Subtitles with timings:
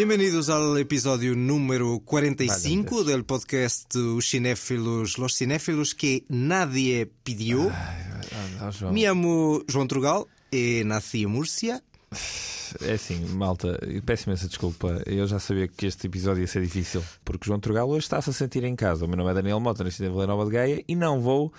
[0.00, 7.68] Bienvenidos al episodio número 45 Vale, del podcast Os Cinéfilos, Los Cinéfilos que nadie pidió.
[7.70, 8.90] Ah, ah.
[8.92, 11.82] Me llamo João Trugal e nasci em Múrcia.
[12.80, 15.02] É assim, malta, peço imensa desculpa.
[15.04, 18.32] Eu já sabia que este episódio ia ser difícil, porque João Trugal hoje está-se a
[18.32, 19.04] sentir em casa.
[19.04, 21.52] O meu nome é Daniel Mota, nasci em Vila Nova de Gaia e não vou.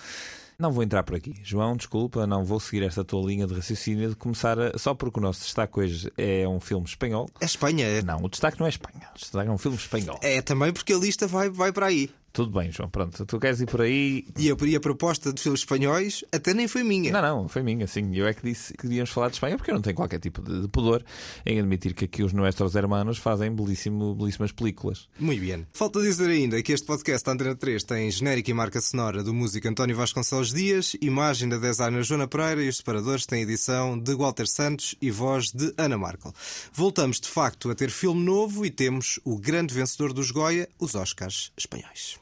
[0.61, 1.35] Não vou entrar por aqui.
[1.43, 4.77] João, desculpa, não vou seguir esta tua linha de raciocínio de começar a...
[4.77, 7.27] só porque o nosso destaque hoje é um filme espanhol.
[7.39, 9.09] É Espanha, é, Não, o destaque não é Espanha.
[9.15, 10.19] O destaque é um filme espanhol.
[10.21, 12.11] é também porque a lista vai, vai para aí.
[12.33, 13.25] Tudo bem, João, pronto.
[13.25, 14.25] Tu queres ir por aí.
[14.37, 17.11] E a, e a proposta de filmes espanhóis até nem foi minha.
[17.11, 18.15] Não, não, foi minha, sim.
[18.15, 20.41] Eu é que disse que devíamos falar de Espanha porque eu não tenho qualquer tipo
[20.41, 21.03] de, de pudor
[21.45, 25.09] em admitir que aqui os nossos hermanos fazem belíssimo, belíssimas películas.
[25.19, 25.67] Muito bem.
[25.73, 29.67] Falta dizer ainda que este podcast Antena 3 tem genérico e marca sonora do músico
[29.67, 34.47] António Vasconcelos Dias, imagem da designer Joana Pereira e os separadores têm edição de Walter
[34.47, 36.33] Santos e voz de Ana Markel.
[36.71, 40.95] Voltamos de facto a ter filme novo e temos o grande vencedor dos Goya, os
[40.95, 42.20] Oscars espanhóis.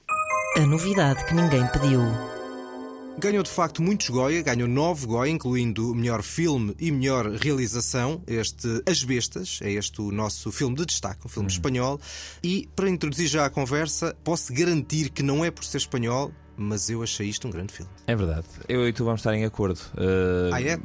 [0.59, 2.01] A novidade que ninguém pediu.
[3.17, 8.21] Ganhou de facto muitos Goya, ganhou nove Goya, incluindo melhor filme e melhor realização.
[8.27, 11.97] Este As Bestas, é este o nosso filme de destaque, um filme espanhol.
[12.43, 16.29] E para introduzir já a conversa, posso garantir que não é por ser espanhol,
[16.59, 17.89] mas eu achei isto um grande filme.
[18.05, 18.45] É verdade.
[18.67, 19.79] Eu e tu vamos estar em acordo.
[19.95, 20.77] Uh, Ah, é?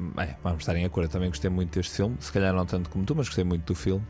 [0.43, 1.07] Vamos estar em acordo.
[1.07, 2.17] Eu também gostei muito deste filme.
[2.21, 4.05] Se calhar não tanto como tu, mas gostei muito do filme.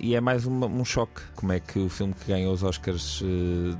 [0.00, 1.20] E é mais uma- um choque.
[1.36, 3.24] Como é que o filme que ganha os Oscars uh,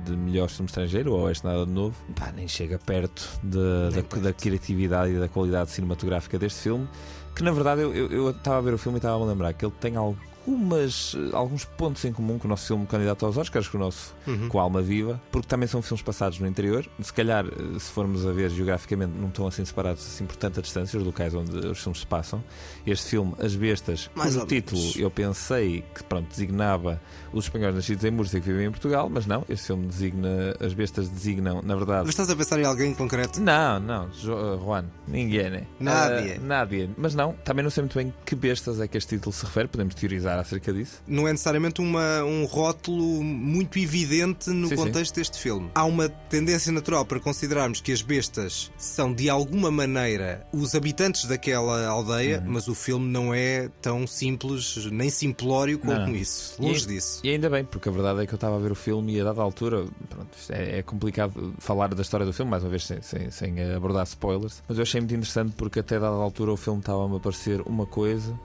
[0.05, 3.89] de melhor filme estrangeiro, ou este nada de novo, pá, nem chega perto, de- Nem
[3.89, 4.19] da, perto.
[4.19, 6.87] da criatividade e da qualidade cinematográfica deste filme.
[7.35, 9.73] Que na verdade eu- estava a ver o filme e estava a lembrar que ele
[9.81, 13.77] tem algumas, eh, alguns pontos em comum com o nosso filme candidato aos Oscars, com
[13.77, 14.47] o nosso Uhum.
[14.47, 16.85] com a alma viva, porque também são filmes passados no interior.
[17.01, 20.61] Se calhar, eh, se formos a ver geograficamente, não estão assim separados assim por tanta
[20.61, 22.43] distância os locais onde os filmes se passam.
[22.85, 27.01] Este filme, As Bestas, Mais cujo título eu pensei que pronto, designava
[27.33, 30.73] os espanhóis nascidos em Múrcia que vivem em Portugal, mas não, este filme designa, As
[30.73, 32.01] Bestas designam, na verdade.
[32.01, 33.41] Mas estás a pensar em alguém em concreto?
[33.41, 35.63] Não, não, Jo- uh, Juan, ninguém, né?
[35.79, 36.37] Nádia.
[36.39, 36.89] Uh, Nádia.
[36.97, 39.67] Mas não, também não sei muito bem que bestas é que este título se refere,
[39.67, 41.01] podemos teorizar acerca disso.
[41.07, 44.83] Não é necessariamente uma, um rótulo muito evidente no Sim, sim.
[44.83, 45.69] contexto deste filme.
[45.75, 51.25] Há uma tendência natural para considerarmos que as bestas são de alguma maneira os habitantes
[51.25, 52.51] daquela aldeia, Uhum.
[52.53, 56.15] mas o filme não é tão simples nem simplório como Não.
[56.15, 56.55] isso.
[56.59, 57.19] E- Longe disso.
[57.23, 59.21] E ainda bem, porque a verdade é que eu estava a ver o filme e
[59.21, 62.85] a dada altura, pronto, é, é complicado falar da história do filme, mais uma vez
[62.85, 66.57] sem, sem, sem abordar spoilers, mas eu achei muito interessante porque até dada altura o
[66.57, 68.37] filme estava-me a parecer uma coisa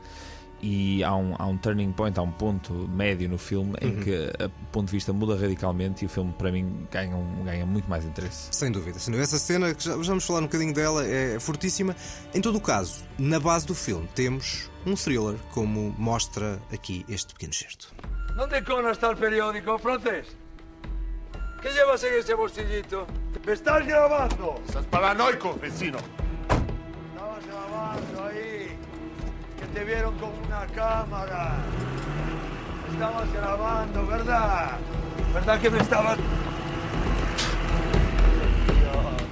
[0.61, 4.03] e há um, há um turning point, há um ponto médio no filme em Uhum.
[4.03, 7.65] que o ponto de vista muda radicalmente e o filme para mim ganha, um- ganha
[7.65, 8.49] muito mais interesse.
[8.51, 9.25] Sem dúvida, sem dúvida.
[9.25, 11.95] Essa cena, que já, já vamos falar um bocadinho dela, é fortíssima.
[12.35, 17.35] Em todo o caso, na base do filme temos um thriller, como mostra aqui este
[17.35, 17.89] pequeno certo.
[18.37, 20.27] ¿Dónde coño está el periódico, francés?
[21.63, 23.07] ¿Qué llevas en ese bolsillito?
[23.45, 24.61] ¡Me estás grabando!
[24.67, 25.99] Estás paranoico, vecino.
[27.13, 28.58] Estabas grabando ahí.
[29.75, 31.57] Te vieron con una cámara.
[32.93, 34.71] Estabas grabando, ¿verdad?
[35.35, 36.19] ¿Verdad que me estabas...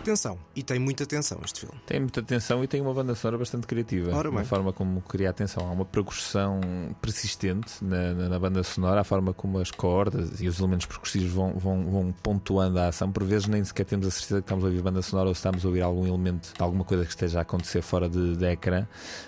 [0.06, 1.74] Atenção, e tem muita atenção este filme.
[1.84, 4.14] Tem muita atenção e tem uma banda sonora bastante criativa.
[4.14, 4.44] Ora bem.
[4.44, 5.66] forma como cria atenção.
[5.66, 6.60] Há uma percussão
[7.00, 11.30] persistente na, na- na banda sonora, a forma como as cordas e os elementos percussivos
[11.30, 13.10] vão, vão, vão pontuando a ação.
[13.10, 15.38] Por vezes nem sequer temos a certeza que estamos a ouvir banda sonora ou se
[15.40, 18.44] estamos a ouvir algum elemento de alguma coisa que esteja a acontecer fora de, de
[18.46, 18.86] ecrã.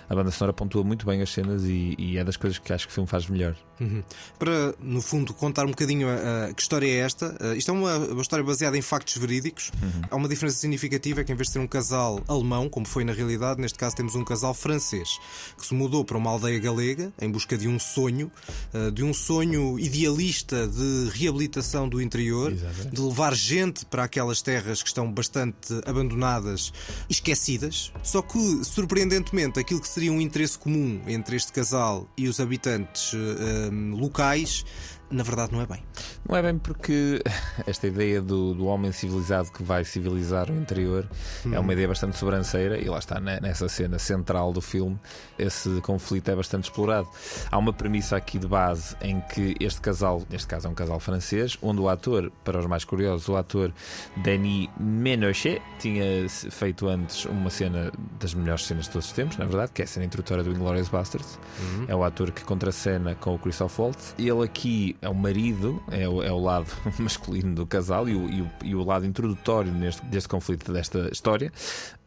[0.09, 2.87] A banda sonora pontua muito bem as cenas e, e é das coisas que acho
[2.87, 3.55] que o filme faz melhor.
[3.79, 4.03] Uhum.
[4.37, 7.73] Para, no fundo, contar um bocadinho a, a- que história é esta, uh, isto é
[7.73, 9.71] uma, uma história baseada em factos verídicos.
[10.09, 13.03] Há uma diferença significativa: é que em vez de ser um casal alemão, como foi
[13.03, 15.19] na realidade, neste caso temos um casal francês
[15.57, 18.31] que se mudou para uma aldeia galega em busca de um sonho,
[18.73, 22.95] uh, de um sonho idealista de reabilitação do interior, Exatamente.
[22.95, 26.71] de levar gente para aquelas terras que estão bastante abandonadas,
[27.09, 27.91] esquecidas.
[28.03, 33.13] Só que, surpreendentemente, aquilo que seria um interesse comum entre este casal e os habitantes
[33.13, 34.65] eh, locais,
[35.11, 35.83] na verdade não é bem.
[36.27, 37.21] Não é bem porque
[37.65, 41.07] esta ideia do, do homem civilizado que vai civilizar o interior
[41.51, 44.99] é uma ideia bastante sobranceira e lá está ne- nessa cena central do filme
[45.37, 47.07] esse conflito é bastante explorado.
[47.51, 50.99] Há uma premissa aqui de base em que este casal, neste caso é um casal
[50.99, 53.71] francês, onde o ator, para os mais curiosos, o ator
[54.17, 59.45] Denis Menochet tinha feito antes uma cena das melhores cenas de todos os tempos, na
[59.45, 61.39] verdade, que é a cena introdutória do Inglourious Basterds.
[61.87, 64.13] É o ator que contracena com o Christoph Waltz.
[64.17, 66.67] Ele aqui é o marido, é o, é o lado
[66.99, 71.09] masculino do casal e o, e o, e o lado introdutório neste, deste conflito, desta
[71.11, 71.51] história.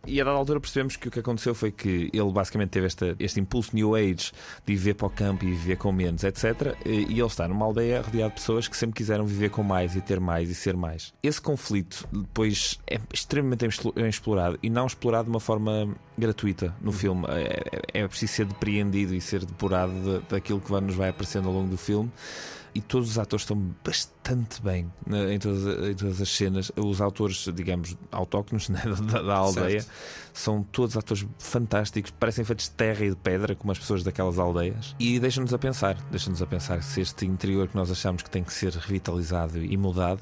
[0.05, 3.15] E a dada altura percebemos que o que aconteceu foi que ele basicamente teve esta,
[3.21, 4.33] este impulso New Age
[4.67, 6.77] de viver para o campo e viver com menos, etc.
[6.85, 10.00] E ele está numa aldeia rodeado de pessoas que sempre quiseram viver com mais e
[10.00, 11.15] ter mais e ser mais.
[11.23, 13.65] Esse conflito depois é extremamente
[14.09, 17.25] explorado e não explorado de uma forma gratuita no filme.
[17.29, 17.62] É,
[17.94, 21.69] é, é preciso ser depreendido e ser depurado daquilo que nos vai aparecendo ao longo
[21.69, 22.11] do filme
[22.75, 26.73] e todos os atores estão bastante bem né, em, todas, em, todas, as cenas.
[26.77, 29.91] Os autores, digamos, autóctonos né, da, da, aldeia certo.
[30.33, 34.39] são todos atores fantásticos, parecem feitos de terra e de pedra, como as pessoas daquelas
[34.39, 38.31] aldeias, e deixam-nos a pensar, deixam-nos a pensar se este interior que nós achamos que
[38.31, 40.21] tem que ser revitalizado e mudado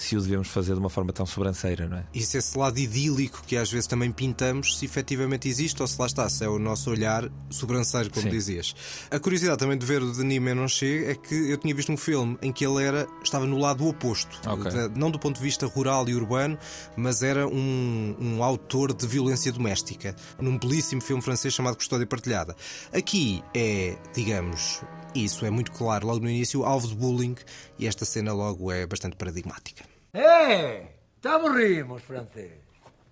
[0.00, 2.04] se o devemos fazer de uma forma tão sobranceira, não é?
[2.14, 6.00] E se esse lado idílico que às vezes também pintamos, se efetivamente existe ou se
[6.00, 8.30] lá está, se é o nosso olhar sobranceiro, como Sim.
[8.30, 8.74] dizias.
[9.10, 12.38] A curiosidade também de ver o Denis Menonché é que eu tinha visto um filme
[12.40, 14.88] em que ele era, estava no lado oposto, okay.
[14.96, 16.58] não do ponto de vista rural e urbano,
[16.96, 22.56] mas era um, um autor de violência doméstica, num belíssimo filme francês chamado Custódia Partilhada.
[22.90, 24.80] Aqui é, digamos,
[25.14, 27.34] isso é muito claro logo no início, alvo de bullying,
[27.78, 29.89] e esta cena logo é bastante paradigmática.
[30.12, 32.58] Eh, te aburrimos, francés.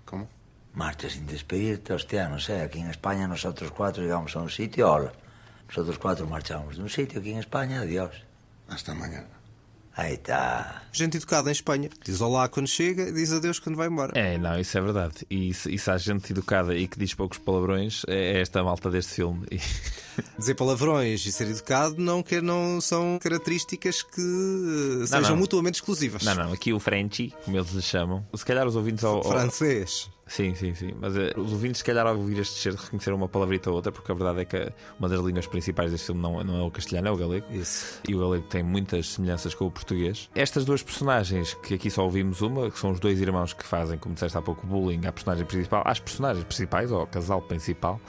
[0.05, 0.27] Como?
[0.75, 4.91] Marcha sin despedirte, hostia, non sei, aquí en España nosotros cuatro llegamos a un sitio,
[4.91, 5.13] hola.
[5.67, 8.15] Nosotros cuatro marchamos de un sitio aquí en España, adiós.
[8.69, 9.38] Hasta mañana.
[9.99, 10.83] Aí está.
[10.93, 11.91] Gente educada em Espanha.
[12.05, 14.17] Diz olá quando chega e diz adeus quando vai embora.
[14.17, 15.27] É, não, isso é verdade.
[15.29, 18.89] E se, e se há gente educada e que diz poucos palavrões, é esta malta
[18.93, 19.45] deste filme.
[19.51, 19.59] E...
[20.39, 25.37] Dizer palavrões e ser educado não, que, não são características que não, sejam não.
[25.37, 26.23] mutuamente exclusivas.
[26.23, 26.53] Não, não.
[26.53, 28.25] Aqui o Frenchy, como eles lhe chamam.
[28.33, 29.25] Se calhar os ouvintes ao.
[29.25, 30.09] Francês.
[30.29, 30.95] Sim, sim, sim.
[31.01, 33.91] Mas uh, os ouvintes, se calhar, ao ouvir este cheiro, reconheceram uma palavrita ou outra,
[33.91, 36.71] porque a verdade é que uma das línguas principais deste filme não, não é o
[36.71, 37.47] castelhano, é o galego.
[37.51, 38.01] Isso.
[38.07, 40.29] E o galego tem muitas semelhanças com o português.
[40.35, 43.99] Estas duas personagens, que aqui só ouvimos uma, que são os dois irmãos que fazem,
[43.99, 48.01] como disseste há pouco, bullying à personagem principal, às personagens principais, ou ao casal principal,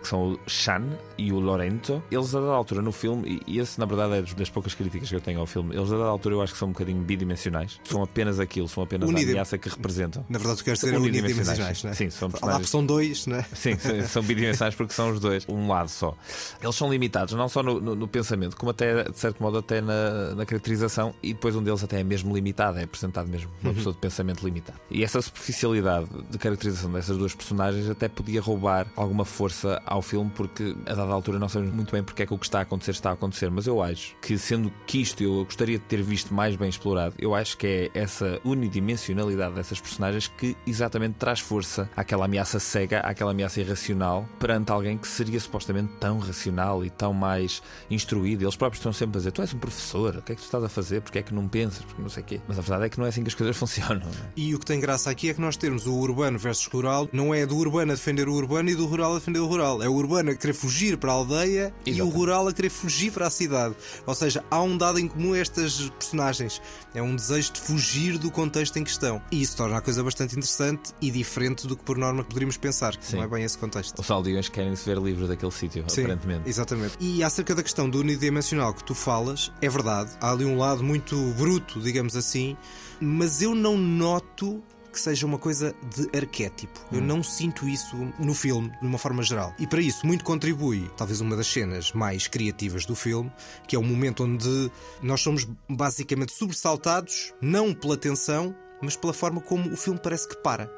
[0.00, 0.84] que são o Shan
[1.18, 2.02] e o Lorenzo.
[2.10, 5.16] Eles, a dada altura no filme, e esse, na verdade, é das poucas críticas que
[5.16, 7.80] eu tenho ao filme, eles, a dada altura, eu acho que são um bocadinho bidimensionais.
[7.84, 9.30] São apenas aquilo, são apenas Unida...
[9.30, 10.24] a ameaça que representam.
[10.28, 11.94] Na verdade, tu queres ser unidimensionais, não é?
[11.94, 13.44] Sim, são Lá são dois, né?
[13.54, 13.76] Sim,
[14.08, 16.16] são bidimensionais porque são os dois, um lado só.
[16.62, 19.80] Eles são limitados, não só no, no, no pensamento, como até, de certo modo, até
[19.80, 23.70] na, na, caracterização, e depois um deles até é mesmo limitado, é apresentado mesmo uma
[23.70, 23.76] uhum.
[23.76, 24.78] pessoa de pensamento limitado.
[24.90, 30.30] E essa superficialidade de caracterização dessas duas personagens até podia roubar alguma força ao filme,
[30.34, 32.62] porque a dada altura não sabemos muito bem porque é que o que está a
[32.62, 36.02] acontecer está a acontecer, mas eu acho que, sendo que isto eu gostaria de ter
[36.02, 41.40] visto mais bem explorado, eu acho que é essa unidimensionalidade dessas personagens que exatamente traz
[41.54, 46.90] força àquela ameaça cega, àquela ameaça irracional perante alguém que seria supostamente tão racional e
[46.90, 48.42] tão mais instruído.
[48.42, 50.46] Eles próprios estão sempre a dizer: Tu és um professor, o que é que tu
[50.46, 51.00] estás a fazer?
[51.00, 51.84] Porque é que não pensas?
[51.84, 52.40] Porque não sei o quê.
[52.48, 54.02] Mas a verdade é que não é assim que as coisas funcionam.
[54.02, 54.32] É?
[54.36, 57.32] E o que tem graça aqui é que nós temos o urbano versus rural, não
[57.32, 59.80] é do urbano a defender o urbano e do rural a defender o rural.
[59.80, 61.98] É o urbano a querer fugir para a aldeia Exatamente.
[61.98, 63.76] e o rural a querer fugir para a cidade.
[64.04, 66.60] Ou seja, há um dado em comum a estas personagens.
[66.92, 69.22] É um desejo de fugir do contexto em questão.
[69.30, 72.94] E isso torna a coisa bastante interessante e diferente do que por norma poderíamos pensar.
[73.00, 73.16] Sim.
[73.16, 74.00] Não é bem esse contexto.
[74.00, 76.48] Os aldeões querem se ver livres daquele sítio, Sim, aparentemente.
[76.48, 76.96] Exatamente.
[77.00, 80.10] E acerca da questão do unidimensional que tu falas, é verdade.
[80.20, 82.56] Há ali um lado muito bruto, digamos assim,
[83.00, 84.62] mas eu não noto
[84.94, 86.80] que seja uma coisa de arquétipo.
[86.92, 87.04] Eu hum.
[87.04, 89.52] não sinto isso no filme, de uma forma geral.
[89.58, 93.30] E para isso, muito contribui, talvez uma das cenas mais criativas do filme,
[93.66, 94.70] que é o momento onde
[95.02, 100.36] nós somos basicamente sobressaltados, não pela tensão, mas pela forma como o filme parece que
[100.36, 100.70] para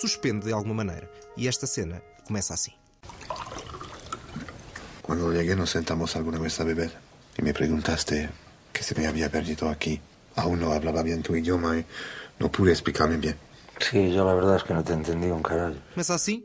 [0.00, 1.10] suspende de alguma maneira.
[1.36, 2.72] E esta cena começa assim.
[5.02, 6.90] Quando llegué nos sentamos alguna vez a beber
[7.36, 8.30] y me preguntaste
[8.72, 10.00] que se me había perdido aquí.
[10.36, 11.84] Aún no hablaba bien tu idioma y
[12.38, 13.36] no pude explicarme bien.
[13.80, 15.76] Sim, já a verdade é que não te entendi um caralho.
[15.92, 16.42] Começa assim,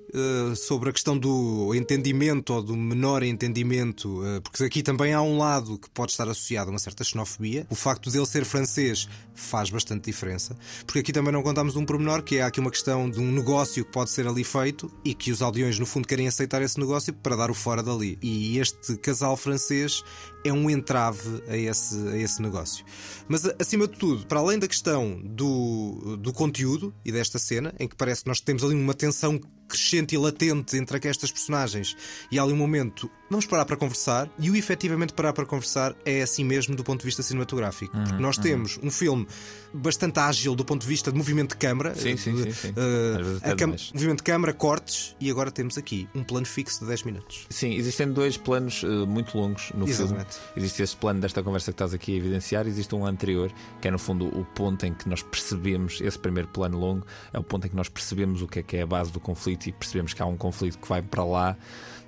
[0.55, 5.37] sobre a questão do entendimento ou do menor entendimento, uh, porque aqui também há um
[5.37, 7.65] lado que pode estar associado a uma certa xenofobia.
[7.69, 12.23] O facto dele ser francês faz bastante diferença, porque aqui também não contamos um pormenor,
[12.23, 15.31] que é aqui uma questão de um negócio que pode ser ali feito e que
[15.31, 18.17] os aldeões, no fundo, querem aceitar esse negócio para dar o fora dali.
[18.21, 20.03] E este casal francês
[20.43, 22.85] é um entrave a esse, a esse negócio.
[23.27, 27.87] Mas, acima de tudo, para além da questão do, do conteúdo e desta cena, em
[27.87, 29.39] que parece que nós temos ali uma tensão
[29.69, 31.95] crescente e latente entre estas personagens
[32.31, 35.95] e há ali um momento vamos parar para conversar e o efetivamente parar para conversar
[36.03, 37.95] é assim mesmo do ponto de vista cinematográfico.
[37.95, 39.27] Uhum, Porque nós temos um filme
[39.71, 43.55] bastante ágil do ponto de vista de movimento de câmara, Sim, sim, de- sim, sim.
[43.55, 43.91] demais.
[43.93, 47.45] movimento de câmara, cortes e agora temos aqui um plano fixo de 10 minutos.
[47.49, 50.33] Sim, existem dois planos eh, muito longos no Exatamente.
[50.33, 50.47] filme.
[50.57, 53.91] Existe este plano desta conversa que estás aqui a evidenciar, existe um anterior, que é
[53.91, 57.67] no fundo o ponto em que nós percebemos, esse primeiro plano longo, é o ponto
[57.67, 60.13] em que nós percebemos o que é que é a base do conflito e percebemos
[60.13, 61.57] que há um conflito que vai para lá.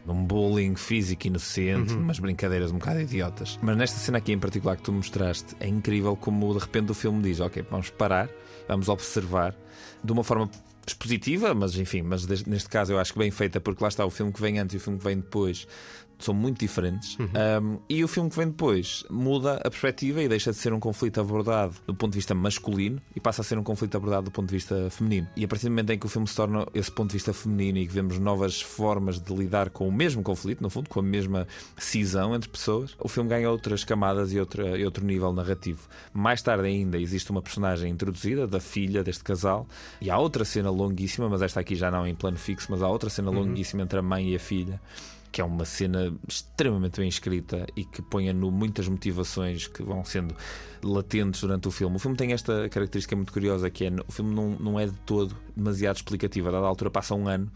[0.08, 3.60] Um bullying físico inocente, umas brincadeiras um bocado idiotas.
[3.62, 6.96] Mas nesta cena aqui em particular que tu mostraste, é incrível como de repente o
[6.96, 8.28] filme diz: Ok, vamos parar,
[8.68, 9.56] vamos observar
[10.04, 10.50] de uma forma
[10.88, 14.10] expositiva, mas enfim, mas neste caso eu acho que bem feita, porque lá está o
[14.10, 15.68] filme que vem antes e o filme que vem depois
[16.26, 17.18] são muito diferentes.
[17.20, 20.80] Um, e o filme que vem depois muda a perspectiva e deixa de ser um
[20.80, 24.32] conflito abordado do ponto de vista masculino e passa a ser um conflito abordado do
[24.32, 25.28] ponto de vista feminino.
[25.36, 27.34] E a partir do momento em que o filme se torna esse ponto de vista
[27.34, 31.00] feminino e que vemos novas formas de lidar com o mesmo conflito, no fundo, com
[31.00, 31.48] a mesma
[31.78, 35.88] cisão entre pessoas, o filme ganha outras camadas e, outra, e outro nível narrativo.
[36.14, 39.68] Mais tarde ainda existe uma personagem introduzida, da filha deste casal,
[40.00, 42.88] e há outra cena longuíssima, mas esta aqui já não em plano fixo, mas há
[42.88, 44.80] outra cena longuíssima entre a mãe e a filha
[45.32, 49.82] que é uma cena extremamente bem escrita e que põe a nu muitas motivações que
[49.82, 50.36] vão sendo
[50.84, 51.96] latentes durante o filme.
[51.96, 54.98] O filme tem esta característica muito curiosa que é o filme não, não é de
[55.06, 56.50] todo demasiado explicativo.
[56.50, 57.50] A dada altura passa um ano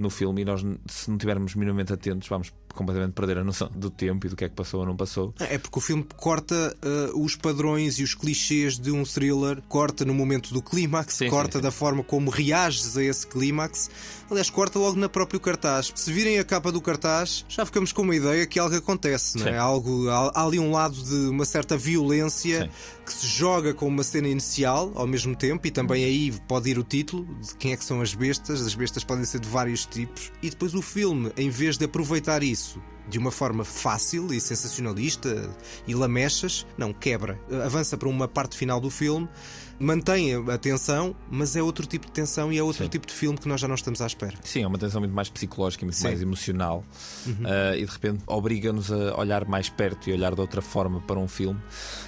[0.00, 3.90] no filme e nós, se não estivermos minimamente atentos, vamos completamente perder a noção do
[3.90, 5.34] tempo e do que é que passou ou não passou.
[5.38, 10.04] É porque o filme corta eh, os padrões e os clichês de um thriller, corta
[10.04, 11.62] no momento do clímax, Sim, corta sim, sim.
[11.62, 13.90] da forma como reages a esse clímax.
[14.30, 15.92] Aliás, corta logo na próprio cartaz.
[15.94, 19.48] Se virem a capa do cartaz, já ficamos com uma ideia que algo acontece, não
[19.48, 19.58] é?
[19.58, 22.70] Algo, há, ali um lado de uma certa violência
[23.04, 26.78] que se joga com uma cena inicial ao mesmo tempo, e também aí pode ir
[26.78, 28.64] o título de quem é que são as bestas.
[28.64, 32.42] As bestas podem ser de vários tipos, e depois o filme, em vez de aproveitar
[32.42, 35.50] isso de uma forma fácil e sensacionalista
[35.86, 37.38] e lamechas, não, quebra.
[37.64, 39.28] Avança para uma parte final do filme,
[39.80, 42.90] mantém a tensão, mas é outro tipo de tensão e é outro Sim.
[42.90, 44.34] tipo de filme que nós já não estamos à espera.
[44.44, 46.04] Sim, é uma tensão muito mais psicológica e muito Sim.
[46.04, 46.84] mais emocional
[47.44, 51.18] Ah, e de repente obriga-nos a olhar mais perto e olhar de outra forma para
[51.18, 51.58] um filme.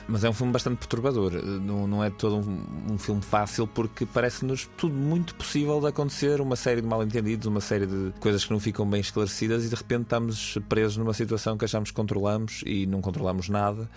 [0.07, 1.33] Mas é um filme bastante perturbador.
[1.35, 5.87] Ah, Não, não é todo um, um filme fácil porque parece-nos tudo muito possível de
[5.87, 9.69] acontecer, uma série de mal-entendidos, uma série de coisas que não ficam bem esclarecidas e
[9.69, 13.89] de repente estamos presos numa situação que achamos que controlamos e não controlamos nada.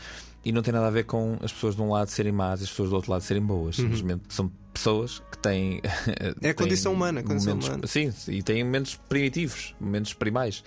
[0.46, 2.66] E não tem nada a ver com as pessoas de um lado serem más e
[2.66, 3.78] as pessoas do outro lado serem boas.
[3.78, 5.82] Simplesmente são pessoas que têm.
[6.42, 7.88] É a condição têm humana, a condição momentos- humana.
[7.88, 10.64] Sim, e têm momentos primitivos, momentos primais.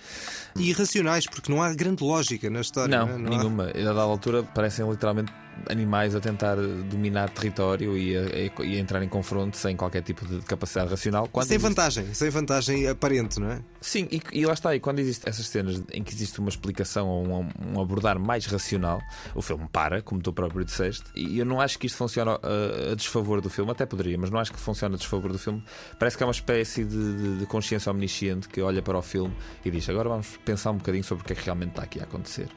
[0.57, 2.97] E irracionais, porque não há grande lógica na história.
[2.99, 3.17] Não, não, é?
[3.17, 3.71] Não há- nenhuma.
[3.73, 5.31] E a dada altura parecem literalmente
[5.69, 8.21] animais a tentar dominar território e a,
[8.63, 11.27] e a entrar em confronto sem qualquer tipo de capacidade racional.
[11.27, 13.59] Quando Sem existe- vantagem, sem vantagem aparente, não é?
[13.81, 14.75] Sim, e, e lá está.
[14.75, 18.45] E quando existem essas cenas em que existe uma explicação ou um, um abordar mais
[18.45, 18.99] racional,
[19.35, 21.03] o filme para, como tu próprio disseste.
[21.15, 24.29] E eu não acho que isto funcione a, a desfavor do filme, até poderia, mas
[24.29, 25.63] não acho que funcione a desfavor do filme.
[25.97, 29.33] Parece que é uma espécie de, de- de consciência omnisciente que olha para o filme
[29.63, 31.99] e diz: agora vamos pensar um bocadinho sobre o que é que realmente está aqui
[31.99, 32.47] a acontecer.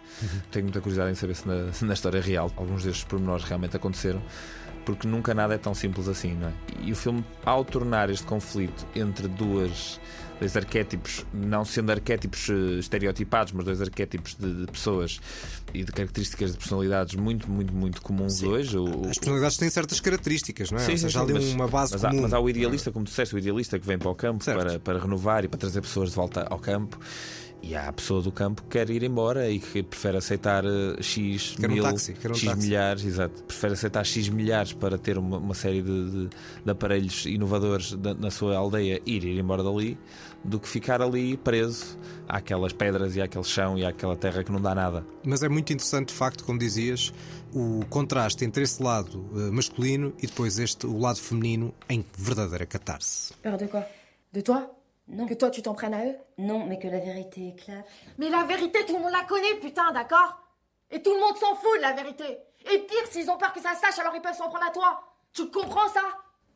[0.51, 3.77] Tenho muita curiosidade em saber se na, se na história real alguns destes pormenores realmente
[3.77, 4.23] aconteceram.
[4.85, 6.53] Porque nunca nada é tão simples assim, não é?
[6.83, 10.01] E o filme, ao tornar este conflito entre duas
[10.41, 15.21] dois arquétipos, não sendo arquétipos eh, estereotipados, mas dois arquétipos de, de pessoas
[15.73, 18.77] e de características de personalidades muito, muito, muito comuns hoje.
[18.77, 20.81] O, As personalidades têm certas características, não é?
[20.81, 22.23] Sim, Ou sim, seja, sim, há ali mas- uma base mas há, comum.
[22.23, 24.99] mas há o idealista, como disseste, o idealista que vem para o campo para, para
[24.99, 26.99] renovar e para trazer pessoas de volta ao campo.
[27.65, 31.01] E há a pessoa do campo que quer ir embora e que prefere aceitar eh,
[31.01, 32.67] X Quer um mil, táxi, quer um X táxi.
[32.67, 33.43] milhares, exato.
[33.45, 36.29] Prefere aceitar X milhares para ter uma, uma série de, de-
[36.65, 39.97] de aparelhos inovadores da- na sua aldeia e ir, ir embora dali
[40.45, 41.97] do que ficar ali preso
[42.29, 45.07] àquelas pedras e àquele chão e àquela terra que não dá nada.
[45.25, 47.13] Mas é muito interessante, de facto, como dizias,
[47.55, 52.67] o contraste entre esse lado eh, masculino e depois este, o lado feminino, em verdadeira
[52.67, 53.33] catarse.
[53.41, 53.85] Peur de quoi
[54.33, 54.65] De toi
[55.13, 55.27] Non.
[55.27, 57.85] Que toi tu t'en prennes à eux Non, mais que la vérité éclate.
[58.19, 60.39] Mais la vérité, tout le monde la connaît, putain, d'accord
[60.91, 62.39] Et tout le monde s'en fout de la vérité.
[62.73, 65.01] Et pire, s'ils ont peur que ça sache, alors ils peuvent s'en prendre à toi.
[65.33, 66.01] Tu comprends ça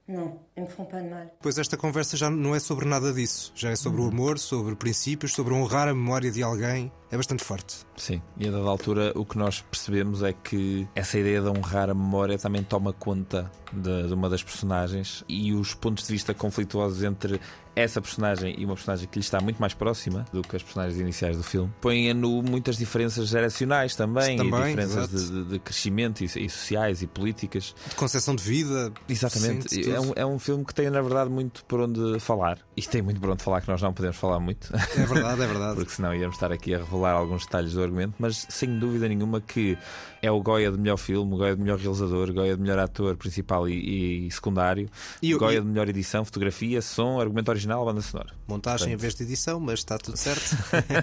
[0.08, 1.32] Non, ils me feront pas de mal.
[1.40, 3.50] Pois esta conversa já não é sobre nada disso.
[3.56, 6.92] Já é sobre o amor, sobre princípios, sobre honrar a memória de alguém.
[7.10, 7.84] É bastante forte.
[7.96, 11.90] Sim, e a dada altura o que nós percebemos é que essa ideia de honrar
[11.90, 16.32] a memória também toma conta de, de uma das personagens e os pontos de vista
[16.32, 17.40] conflituosos entre
[17.76, 20.98] essa personagem e uma personagem que lhe está muito mais próxima do que as personagens
[20.98, 25.58] iniciais do filme, põem a nu muitas diferenças geracionais também, Também, e diferenças de, de-
[25.58, 27.74] crescimento e, e sociais e políticas.
[27.88, 28.90] De concepção de vida.
[29.08, 29.90] Exatamente.
[29.90, 32.58] É um, é um filme que tem, na verdade, muito por onde falar.
[32.76, 34.74] E tem muito por onde falar que nós não podemos falar muito.
[34.74, 35.76] É verdade, é verdade.
[35.76, 39.40] Porque senão íamos estar aqui a revelar alguns detalhes do argumento, mas sem dúvida nenhuma
[39.40, 39.76] que
[40.22, 42.78] é o Goya de melhor filme, o Goya de melhor realizador, o Goya de melhor
[42.78, 44.88] ator principal e, e secundário,
[45.22, 48.30] E o- Goya e- de melhor edição, fotografia, som, argumento original, banda sonora.
[48.46, 50.56] Montagem em Portanto- vez de edição, mas está tudo certo.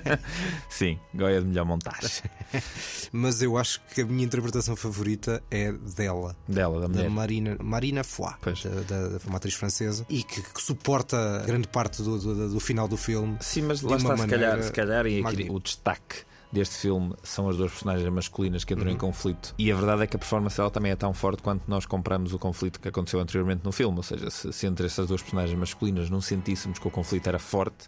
[0.70, 2.10] Sim, Goya de melhor montagem.
[3.12, 6.36] mas eu acho que a minha interpretação favorita é dela.
[6.48, 7.10] Dela, da Da.
[7.10, 8.34] Marina, Marina Foy,
[8.88, 12.88] da, da, uma atriz francesa, e que, que suporta grande parte do, do, do final
[12.88, 13.38] do filme.
[13.42, 16.18] Sim, mas lá está, se calhar, se calhar e aqui o destaque
[16.54, 18.94] deste filme são as duas personagens masculinas que entram Uhum.
[18.94, 19.54] em conflito.
[19.58, 22.34] E a verdade é que a performance dela também é tão forte quanto nós compramos
[22.34, 23.98] o conflito que aconteceu anteriormente no filme.
[23.98, 27.40] Ou seja, se, se entre essas duas personagens masculinas não sentíssemos que o conflito era
[27.40, 27.88] forte,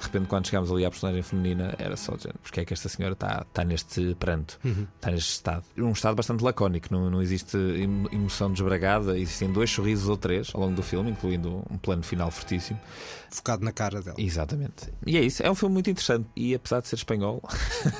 [0.00, 2.38] de repente, quando chegámos ali à personagem feminina, era só género.
[2.42, 4.86] Porque é que esta senhora está, está neste pranto, Uhum.
[4.96, 5.64] está neste estado.
[5.76, 10.50] Um estado bastante lacónico, não, não existe emo- emoção desbragada, existem dois sorrisos ou três
[10.54, 12.78] ao longo do filme, incluindo um plano final fortíssimo.
[13.36, 14.16] Focado na cara dela.
[14.18, 14.90] Exatamente.
[15.06, 16.26] E é isso, é um filme muito interessante.
[16.34, 17.42] E apesar de ser espanhol,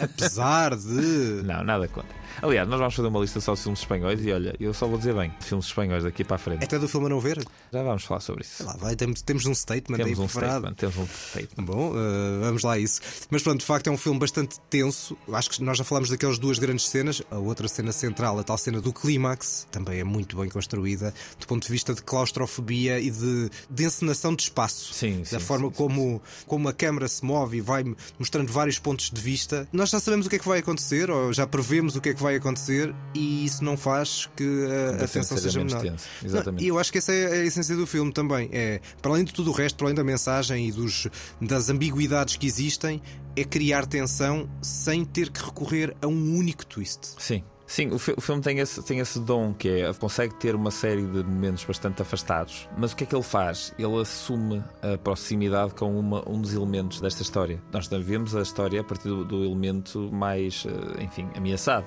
[0.00, 1.42] Apesar de.
[1.44, 2.08] não, nada contra.
[2.42, 4.98] Aliás, nós vamos fazer uma lista só de filmes espanhóis e olha, eu só vou
[4.98, 6.64] dizer bem, filmes espanhóis daqui para a frente.
[6.64, 7.38] Até do filme a não ver?
[7.72, 8.64] Já vamos falar sobre isso.
[8.64, 10.58] Lá, vai, temos, temos um statement Temos aí um preparado.
[10.58, 11.64] statement, temos um statement.
[11.64, 13.00] Bom, eh, vamos lá a isso.
[13.30, 15.16] Mas pronto, de facto é um filme bastante tenso.
[15.32, 17.22] Acho que nós já falámos daquelas duas grandes cenas.
[17.30, 21.46] A outra cena central, a tal cena do clímax, também é muito bem construída do
[21.46, 24.92] ponto de vista de claustrofobia e de, de encenação de espaço.
[24.92, 27.84] Sim, da sim, forma sim, sim, como, como a câmara se move e vai
[28.18, 29.68] mostrando vários pontos de vista.
[29.72, 32.14] Nós já sabemos o que é que vai acontecer, ou já prevemos o que é
[32.14, 35.84] que vai acontecer, e isso não faz que a, a tensão seja menor.
[35.84, 36.64] Não, exatamente.
[36.64, 38.48] e eu acho que essa é a essência do filme também.
[38.52, 41.06] É, para além de tudo o resto, para além da mensagem e dos,
[41.40, 43.00] das ambiguidades que existem,
[43.36, 47.14] é criar tensão sem ter que recorrer a um único twist.
[47.18, 47.44] Sim.
[47.66, 50.70] Sim, o, fi- o filme tem esse, tem esse dom que é consegue ter uma
[50.70, 53.74] série de momentos bastante afastados, mas o que é que ele faz?
[53.78, 57.60] Ele assume a proximidade com uma, um dos elementos desta história.
[57.72, 61.86] Nós também vemos a história a partir do, do elemento mais, eh, enfim, ameaçado.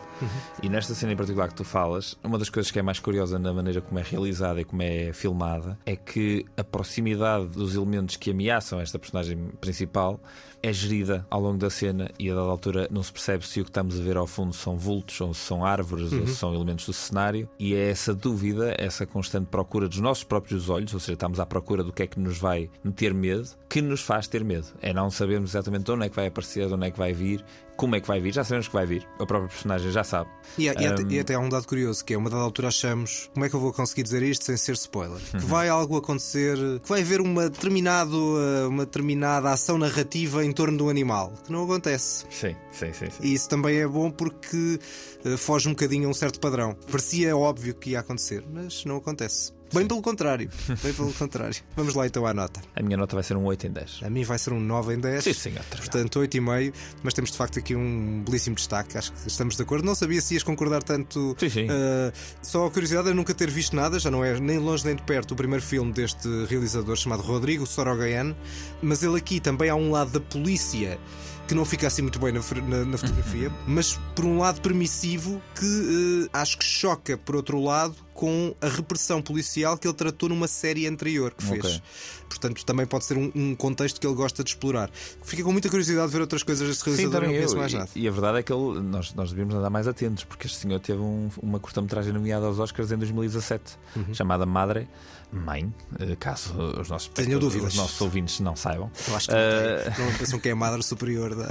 [0.62, 3.40] E nesta cena em particular que tu falas, uma das coisas que é mais curiosa
[3.40, 8.18] na maneira como é realizada e como é filmada é que a proximidade dos elementos
[8.18, 10.20] que ameaçam esta personagem principal
[10.62, 13.64] é gerida ao longo da cena e a dada altura não se percebe se o
[13.64, 16.54] que estamos a ver ao fundo são vultos ou se são árvores ou se são
[16.54, 21.00] elementos do cenário e é essa dúvida, essa constante procura dos nossos próprios olhos, ou
[21.00, 24.28] seja, estamos à procura do que é que nos vai meter medo, que nos faz
[24.28, 24.68] ter medo.
[24.82, 27.14] É não sabermos exatamente de onde é que vai aparecer, de onde é que vai
[27.14, 27.44] vir,
[27.80, 30.30] como é que vai vir, já sabemos que vai vir, a própria personagem já sabe.
[30.58, 32.68] E, e até, Um, e até há um dado curioso que é uma dada altura
[32.68, 35.22] achamos como é que eu vou conseguir dizer isto sem ser spoiler?
[35.34, 35.40] Uhum.
[35.40, 40.52] Que vai algo acontecer, que vai haver uma, determinado, eh, uma determinada ação narrativa em
[40.52, 42.26] torno do animal, que não acontece.
[42.30, 43.10] Sim, sim, sim.
[43.10, 43.24] sim.
[43.24, 44.78] E isso também é bom porque
[45.24, 46.76] eh, foge um bocadinho a um certo padrão.
[46.92, 49.58] Parecia óbvio que ia acontecer, mas não acontece.
[49.74, 50.50] Bem pelo contrário.
[50.84, 51.56] Bem pelo contrário.
[51.76, 52.62] Vamos lá então à nota.
[52.76, 54.00] A minha nota vai ser um 8 em 10.
[54.04, 55.24] A mim vai ser um 9 em 10.
[55.24, 55.64] Sim, senhor.
[55.70, 58.98] Portanto, 8,5, mas temos de facto aqui um belíssimo destaque.
[58.98, 59.86] Acho que estamos de acordo.
[59.86, 61.36] Não sabia se ias concordar tanto.
[61.40, 61.66] Sim, sim.
[61.66, 64.96] Uh, só a curiosidade é nunca ter visto nada, já não é nem longe nem
[64.96, 68.36] de perto o primeiro filme deste realizador chamado Rodrigo Sorogoyen,
[68.82, 71.00] mas ele aqui também há um lado da polícia
[71.48, 75.42] que não fica assim muito bem na, na- na fotografia, mas por um lado permissivo
[75.56, 80.28] que uh, acho que choca, por outro lado, com a repressão policial que ele tratou
[80.28, 81.64] numa série anterior que fez.
[81.64, 81.82] Ok.
[82.28, 84.92] Portanto, também pode ser um, um contexto que ele gosta de explorar.
[85.24, 87.60] Fiquei com muita curiosidade de ver outras coisas deste Sim, realizador e não conheço eu.
[87.60, 87.90] mais E- nada.
[87.96, 90.80] E, a verdade é que ele, nós, nós devíamos andar mais atentos, porque este senhor
[90.82, 93.64] teve um- uma curta-metragem nomeada aos Oscars em 2017,
[93.96, 94.14] Uhum.
[94.14, 94.86] chamada Madre,
[95.32, 97.70] Mãe, eh, caso os nossos, Tenho dúvidas.
[97.74, 98.92] os nossos ouvintes não saibam.
[99.08, 100.06] Eu acho que não, tem.
[100.08, 101.46] não pensam que é a madre superior da.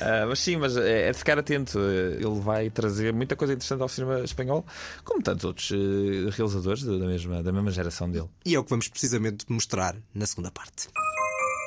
[0.00, 1.78] Ah, mas sim, mas é, é de ficar atento.
[1.80, 4.64] Eh, Ele vai trazer muita coisa interessante ao cinema espanhol,
[5.04, 8.28] como tantos outros eh, realizadores da mesma, da mesma geração dele.
[8.44, 10.88] E é o que vamos precisamente mostrar na segunda parte.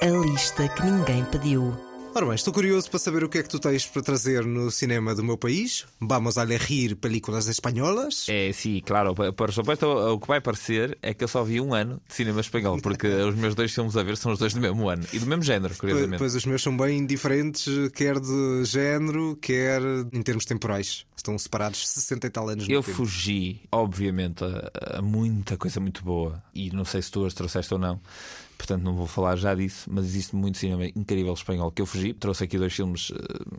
[0.02, 1.91] A lista que ninguém pediu.
[2.14, 4.70] Ora bem, estou curioso para saber o que é que tu tens para trazer no
[4.70, 5.86] cinema do meu país.
[5.98, 8.26] Vamos a elegir películas espanholas.
[8.28, 9.16] É, sim, claro.
[9.16, 12.42] Por supuesto, o que vai parecer é que eu só vi um ano de cinema
[12.42, 15.20] espanhol, porque os meus dois filmes a ver são os dois do mesmo ano e
[15.20, 16.18] do mesmo género, curiosamente.
[16.18, 21.06] pois os meus são bem diferentes, quer de género, quer em termos temporais.
[21.16, 22.98] Estão separados 60 e tal anos no Eu tempo.
[22.98, 27.74] fugi, obviamente, a, a muita coisa muito boa, e não sei se tu as trouxeste
[27.74, 28.02] ou não,
[28.62, 32.14] portanto não vou falar já disso, mas existe muito cinema incrível espanhol que eu fugi.
[32.14, 33.16] Trouxe aqui dois filmes uh,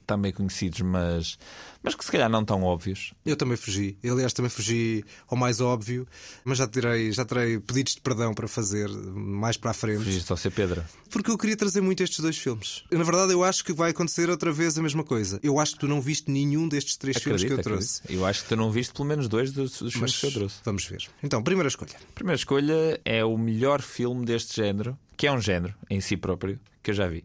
[0.07, 1.37] também conhecidos, mas,
[1.83, 3.13] mas que se calhar não tão óbvios.
[3.25, 3.97] Eu também fugi.
[4.03, 6.07] Eu, aliás, também fugi ao mais óbvio,
[6.45, 10.05] mas já terei, já terei pedidos de perdão para fazer mais para a frente.
[10.05, 10.87] Fugiste ao ser Pedra.
[11.11, 12.85] Porque eu queria trazer muito estes dois filmes.
[12.91, 15.39] Na verdade, eu acho que vai acontecer outra vez a mesma coisa.
[15.43, 17.99] Eu acho que tu não viste nenhum destes três acredito, filmes que eu acredito.
[17.99, 18.15] trouxe.
[18.15, 20.57] Eu acho que tu não viste pelo menos dois dos, dos filmes que eu trouxe.
[20.65, 21.07] Vamos ver.
[21.23, 21.93] Então, primeira escolha.
[22.15, 26.59] Primeira escolha é o melhor filme deste género, que é um género em si próprio,
[26.83, 27.25] que eu já vi.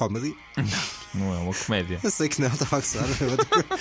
[0.00, 0.34] Comedy.
[1.12, 2.00] Não é uma comédia.
[2.02, 3.04] Eu sei que não, estava a gostar.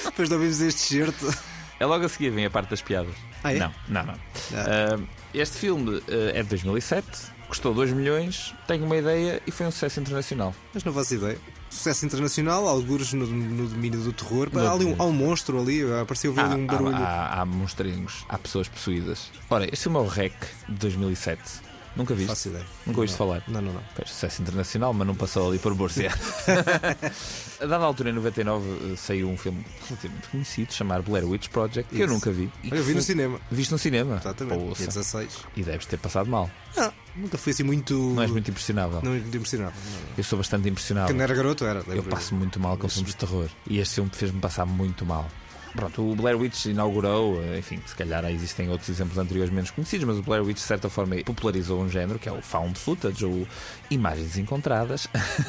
[0.06, 1.34] Depois de ouvirmos este certo.
[1.80, 3.16] É logo a seguir vem a parte das piadas.
[3.42, 3.58] Ah, é?
[3.60, 4.14] Não, não, não.
[4.14, 6.04] Uh, este filme uh,
[6.34, 7.08] é de 2007,
[7.48, 10.54] custou 2 milhões, tenho uma ideia e foi um sucesso internacional.
[10.74, 11.38] Mas não faço ideia.
[11.70, 14.50] Sucesso internacional, alguns no, no domínio do terror.
[14.54, 16.96] Há, ali um, há um monstro ali, apareceu ver Há, um barulho.
[16.96, 19.32] há, há, há monstrinhos, há pessoas possuídas.
[19.50, 20.34] Ora, este filme é o REC
[20.68, 21.69] de 2007.
[21.96, 22.30] Nunca viste?
[22.30, 22.66] Faço ideia.
[22.86, 23.44] Nunca ouviste falar?
[23.48, 23.84] Não, não, não.
[23.96, 26.12] Pois, sucesso internacional, mas não passou ali por Búrcia.
[27.60, 31.94] a dada altura, em 99, eh, saiu um filme relativamente conhecido chamado Blair Witch Project,
[31.94, 32.14] que eu Isso.
[32.14, 32.52] nunca vi.
[32.66, 33.40] Olha, eu vi no cinema.
[33.52, 34.18] Viste no cinema?
[34.18, 34.76] Exatamente.
[34.76, 35.38] Dia 16.
[35.56, 36.50] E deves ter passado mal.
[36.76, 37.94] Não, nunca fui assim muito.
[37.94, 39.02] Não és muito impressionável.
[39.04, 39.74] Não muito impressionado.
[39.76, 40.08] Não, não.
[40.18, 41.14] Eu sou bastante impressionável.
[41.14, 41.84] Quando era garoto era.
[41.88, 43.50] Eu passo muito mal com filmes de terror.
[43.68, 45.30] E este filme fez-me passar muito mal.
[45.76, 50.06] Pronto, o Blair Witch inaugurou, eh, enfim, se calhar existem outros exemplos anteriores menos conhecidos,
[50.06, 53.24] mas o Blair Witch, de certa forma, popularizou um género que é o found footage,
[53.26, 53.48] ou
[53.90, 55.08] imagens encontradas,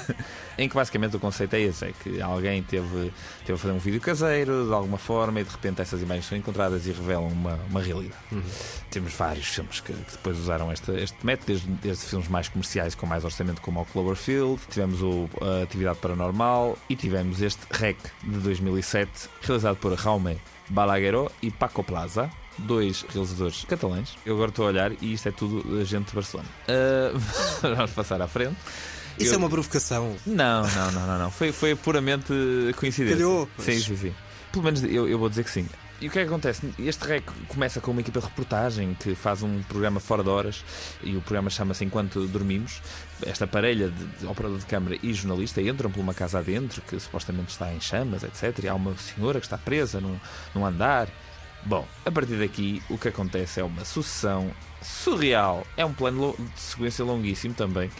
[0.58, 3.12] em que basicamente o conceito é esse: é que alguém teve,
[3.44, 6.36] teve a fazer um vídeo caseiro de alguma forma e de repente essas imagens são
[6.36, 8.20] encontradas e revelam uma, uma realidade.
[8.90, 12.94] Temos vários filmes que, que depois usaram este, este método, desde, desde filmes mais comerciais
[12.94, 17.96] com mais orçamento, como o Cloverfield, tivemos o a Atividade Paranormal e tivemos este REC
[18.22, 20.36] de 2007, realizado por Jaume
[20.68, 22.28] Balagueró e Paco Plaza.
[22.58, 24.16] Dois realizadores catalães.
[24.26, 26.48] Eu agora estou a olhar e isto é tudo gente de Barcelona.
[26.68, 27.12] Ah,
[27.62, 28.56] vamos passar à frente.
[29.18, 30.14] Isso Eu- é uma provocação.
[30.26, 31.30] Não, não, não, não, não.
[31.30, 32.32] Foi, foi puramente
[32.76, 33.16] coincidência.
[33.18, 33.48] Calhou.
[33.58, 34.14] Sim, sim, sim.
[34.52, 35.66] Pelo menos eu, eu vou dizer que sim.
[36.00, 36.72] E o que é que acontece?
[36.78, 40.64] Este REC começa com uma equipa de reportagem que faz um programa fora de horas
[41.02, 42.80] e o programa chama-se Enquanto Dormimos.
[43.26, 47.50] Esta parelha de, operador de câmara e jornalista entram por uma casa adentro que supostamente
[47.50, 48.64] está em chamas, etc.
[48.64, 50.18] E há uma senhora que está presa num,
[50.54, 51.06] num andar.
[51.64, 55.66] Bom, a partir daqui o que acontece é uma sucessão surreal.
[55.76, 57.90] É um plano de sequência longuíssimo também.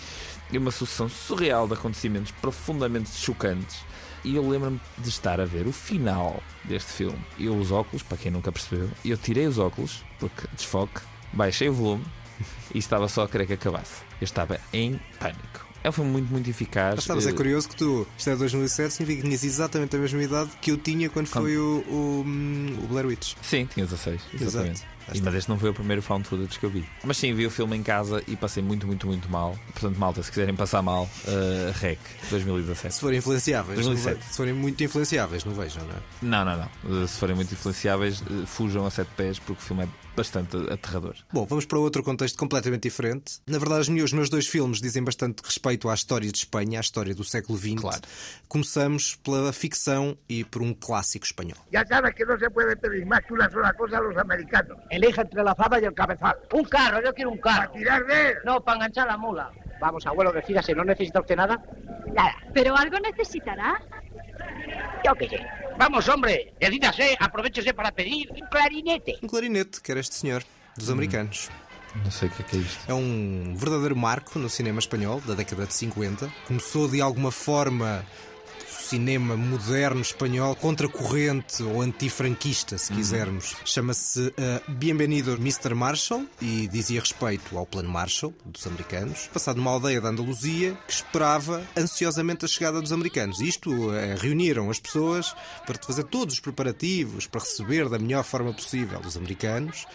[0.51, 3.90] E uma sucessão surreal de acontecimentos profundamente chocantes.
[4.25, 7.19] E eu lembro-me de estar a ver o final deste filme.
[7.39, 11.01] Eu os óculos, para quem nunca percebeu, eu tirei os óculos, porque desfoque,
[11.33, 12.05] baixei o volume
[12.75, 14.03] e estava só a querer que acabasse.
[14.21, 15.71] Eu estava em pânico.
[15.83, 16.97] É um filme muito, muito eficaz.
[16.97, 19.99] Mas estavas é curioso que tu, isto é de 2007, significa que tinhas exatamente a
[19.99, 22.25] mesma idade que eu tinha quando foi o, o,
[22.85, 23.35] o Blair Witch.
[23.41, 24.83] Sim, tinha 16, exatamente.
[24.83, 25.00] Exato.
[25.09, 26.85] Já E, mas este não foi o primeiro found footage que eu vi.
[27.05, 29.59] Mas sim, vi o filme em casa e passei muito, muito, muito mal.
[29.73, 31.99] Portanto, malta, se quiserem passar mal, uh, REC
[32.31, 32.95] 2017.
[32.95, 34.19] Se forem influenciáveis, não 2007.
[34.27, 35.99] ve- se forem muito influenciáveis, não vejam, não é?
[36.23, 37.03] Não, não, não.
[37.03, 40.57] Uh, Se forem muito influenciáveis, uh, fujam a sete pés porque o filme é bastante
[40.71, 41.15] aterrador.
[41.33, 43.41] Bom, vamos para outro contexto completamente diferente.
[43.47, 47.15] Na verdade, os meus, dois filmes dizem bastante respeito à história de Espanha, à história
[47.15, 47.75] do século XX.
[47.81, 48.01] Claro.
[48.49, 51.57] Começamos pela ficção e por um clássico espanhol.
[51.73, 54.77] Ya sabes que no se puede pedir más que una sola cosa a los americanos.
[54.91, 56.37] Elige entre la fava y el cabezal.
[56.53, 57.73] Un carro, yo quiero un ¿Para carro.
[57.73, 58.35] tirar de él?
[58.45, 59.51] No, para enganchar la mula.
[59.81, 61.63] Vamos, abuelo, decídase, ¿no necesita usted nada?
[62.13, 62.35] Nada.
[62.53, 63.81] ¿Pero algo necesitará?
[65.05, 65.47] Yo qué sé.
[65.79, 69.17] Vamos, hombre, decídase, aprovechese para pedir un clarinete.
[69.23, 70.43] Um clarinete, que era este senhor,
[70.77, 71.49] dos americanos.
[72.05, 72.91] Não sei o que é que é isto.
[72.91, 76.29] É um verdadeiro marco no cinema espanhol da década de 50.
[76.47, 78.05] Começou de alguma forma
[78.91, 83.55] cinema moderno espanhol contracorrente ou antifranquista, se quisermos.
[83.65, 85.75] Chama-se uh, Bienvenido Mr.
[85.75, 90.93] Marshall e dizia respeito ao Plano Marshall dos americanos, passado numa aldeia da Andaluzia que
[90.93, 93.41] esperava ansiosamente a chegada dos americanos.
[93.41, 98.53] Isto eh, reuniram as pessoas para fazer todos os preparativos para receber da melhor forma
[98.53, 99.87] possível os americanos.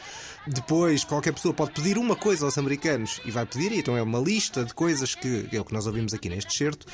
[0.47, 4.01] Depois, qualquer pessoa pode pedir uma coisa aos americanos e vai pedir, e então é
[4.01, 6.85] uma lista de coisas que é o que nós ouvimos aqui neste certo.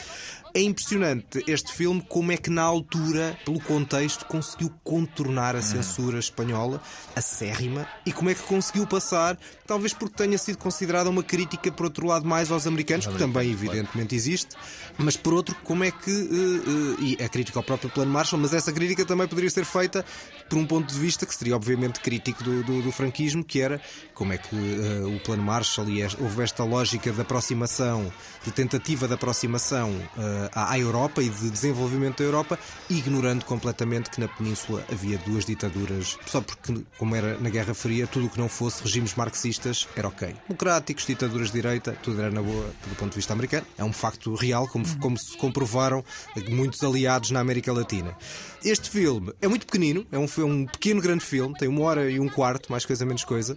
[0.53, 6.19] É impressionante este filme como é que na altura, pelo contexto, conseguiu contornar a censura
[6.19, 6.81] espanhola,
[7.15, 11.85] acérrima, e como é que conseguiu passar, talvez porque tenha sido considerada uma crítica, por
[11.85, 14.55] outro lado, mais aos americanos, que também evidentemente existe,
[14.97, 16.11] mas por outro, como é que.
[16.11, 19.63] eh, eh, e a crítica ao próprio Plano Marshall, mas essa crítica também poderia ser
[19.65, 20.03] feita
[20.49, 23.79] por um ponto de vista que seria, obviamente, crítico do, do- do franquismo, que era
[24.13, 28.11] como é que eh, o Plano Marshall e houve esta lógica de aproximação,
[28.43, 32.57] de tentativa de aproximação eh, à à Europa e de desenvolvimento da Europa,
[32.89, 38.07] ignorando completamente que na Península havia duas ditaduras, só porque, como era na Guerra Fria,
[38.07, 40.33] tudo o que não fosse regimes marxistas era ok.
[40.47, 43.65] Democráticos, ditaduras de direita, tudo era na boa do ponto de vista americano.
[43.77, 46.03] É um facto real, como, como se comprovaram
[46.49, 48.15] muitos aliados na América Latina.
[48.63, 52.09] Este filme é muito pequenino, é um, fi- um pequeno grande filme, tem uma hora
[52.09, 53.55] e um quarto, mais coisa menos coisa.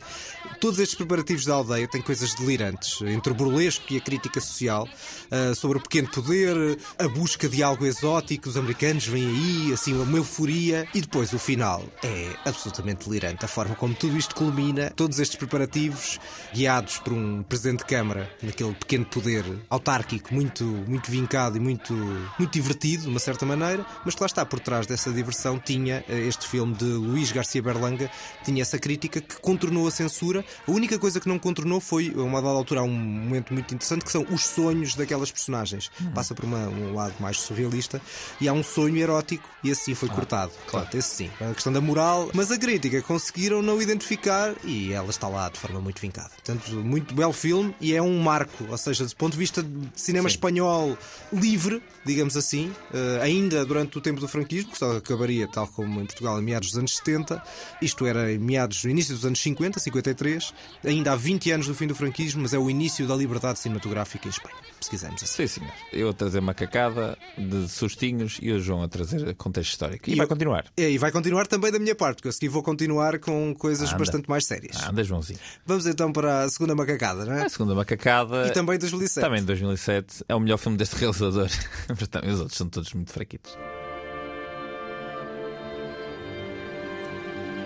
[0.61, 4.88] Todos estes preparativos da aldeia têm coisas delirantes, entre o burlesco e a crítica social,
[5.31, 9.95] ah, sobre o pequeno poder, a busca de algo exótico, os americanos vêm aí, assim,
[9.95, 13.45] uma euforia, e depois o final é absolutamente delirante.
[13.45, 16.19] A forma como tudo isto culmina, todos estes preparativos,
[16.53, 21.93] guiados por um presidente de Câmara, naquele pequeno poder autárquico, muito, muito vincado e muito,
[22.39, 26.05] muito divertido, de uma certa maneira, mas que lá está por trás dessa diversão tinha
[26.09, 28.11] eh, este filme de Luís Garcia Berlanga,
[28.45, 30.45] tinha essa crítica que contornou a censura.
[30.67, 33.75] A única coisa que não contornou foi, a uma dada altura, há um momento muito
[33.75, 35.91] interessante que são os sonhos daquelas personagens.
[36.15, 38.00] Passa por uma- um lado mais surrealista
[38.40, 40.53] e há um sonho erótico e assim foi cortado.
[40.66, 41.31] Claro, esse sim.
[41.40, 45.59] A questão da moral, mas a crítica conseguiram não identificar e ela está lá de
[45.59, 46.31] forma muito vincada.
[46.31, 49.88] Portanto, muito belo filme e é um marco, ou seja, do ponto de vista de
[49.94, 50.96] cinema espanhol
[51.33, 56.00] livre, digamos assim, eh, ainda durante o tempo do franquismo, que só acabaria, tal como
[56.00, 57.42] em Portugal, em meados dos anos 70,
[57.81, 61.74] isto era em meados, no início dos anos 50, 53, ainda há 20 anos do
[61.74, 65.46] fim do franquismo, mas é o início da liberdade cinematográfica em Espanha, se quisermos assim.
[65.46, 65.72] Sim, senhor.
[65.92, 70.09] Eu a trazer uma cacada de sustinhos e o João a trazer contexto histórico.
[70.09, 70.64] E, E vai eu- continuar.
[70.77, 73.55] É, e vai continuar também da minha parte, porque eu a seguir vou continuar com
[73.55, 73.99] coisas Anda.
[73.99, 74.83] bastante mais sérias.
[74.88, 75.38] Anda, Joãozinho.
[75.67, 77.45] Vamos então para a segunda macacada, não é?
[77.45, 78.47] A segunda macacada.
[78.47, 79.25] E também 2007.
[79.25, 80.25] Também 2007.
[80.29, 81.49] É o melhor filme deste realizador.
[81.88, 83.57] Mas também os outros são todos muito fraquitos.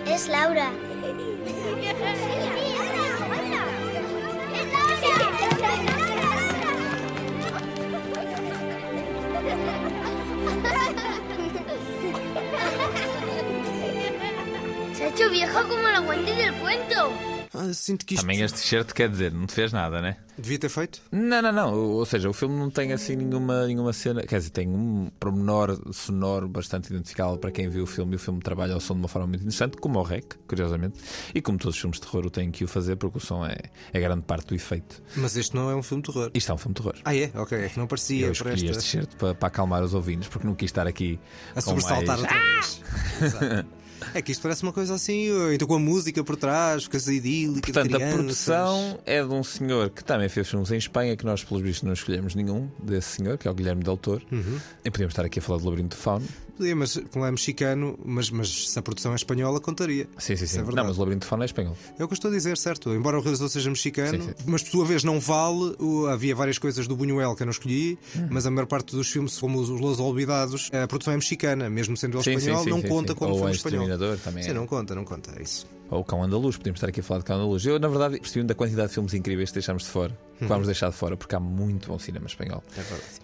[0.05, 0.71] Es Laura.
[15.19, 17.11] Hecho vieja como la Wendy del cuento.
[17.53, 20.17] Ah, sinto que isto Também este t-shirt quer dizer, não te fez nada, né?
[20.41, 21.01] devia ter feito.
[21.11, 21.73] Não, não, não.
[21.73, 24.23] Ou seja, o filme não tem assim nenhuma, nenhuma cena.
[24.23, 28.13] Quer dizer, tem um pormenor sonoro bastante identificável para quem viu o filme.
[28.13, 30.99] E o filme trabalha o som de uma forma muito interessante, como o REC, curiosamente.
[31.33, 33.45] E como todos os filmes de terror o têm que o fazer, porque o som
[33.45, 33.57] é,
[33.93, 35.01] é grande parte do efeito.
[35.15, 36.31] Mas este não é um filme de terror.
[36.33, 36.95] Isto é um filme de terror.
[37.03, 37.31] Ah, é?
[37.35, 38.27] Ok, é que não parecia.
[38.27, 38.65] Eu escolhi esta...
[38.65, 41.19] este t-shirt para, para acalmar os ouvintes, porque não quis estar aqui
[41.55, 42.21] A sobressaltar mais...
[42.21, 42.81] outra vez.
[43.21, 43.78] Exato.
[44.13, 47.71] É que isto parece uma coisa assim, então com a música por trás, coisa idílica,
[47.71, 51.43] Portanto, a produção é de um senhor que também fez filmes em Espanha, que nós,
[51.43, 54.25] pelos vistos, não escolhemos nenhum desse senhor, que é o Guilherme Del Toro.
[54.31, 54.59] Uhum.
[54.83, 56.27] E podíamos estar aqui a falar do Labirinto de Fauno.
[56.59, 60.09] Podia, mas como é mexicano, mas, mas se a produção é espanhola, contaria.
[60.17, 60.59] Sim, sim, sim.
[60.59, 61.77] é não, mas o Labirinto de Fauno é espanhol.
[61.97, 62.93] É o que eu estou a dizer, certo?
[62.93, 64.43] Embora o realizador seja mexicano, Sim, sim.
[64.45, 65.73] mas por sua vez não vale.
[66.11, 68.27] havia várias coisas do Buñuel que eu não escolhi, Uhum.
[68.29, 71.95] mas a maior parte dos filmes, como os Los Olvidados, a produção é mexicana, mesmo
[71.95, 73.87] sendo ele Sim, espanhol, não conta como Ou filme o espanhol.
[74.21, 74.53] Também Sim, é.
[74.53, 75.65] não conta, não conta, é isso.
[75.91, 77.65] Ou o Cão Andaluz, podíamos estar aqui a falar de Cão Andaluz.
[77.65, 80.47] Eu, na verdade, percebi da quantidade de filmes incríveis que deixámos de fora, que Uhum.
[80.49, 82.63] vamos deixar de fora, porque há muito bom cinema espanhol.
[82.77, 82.81] É.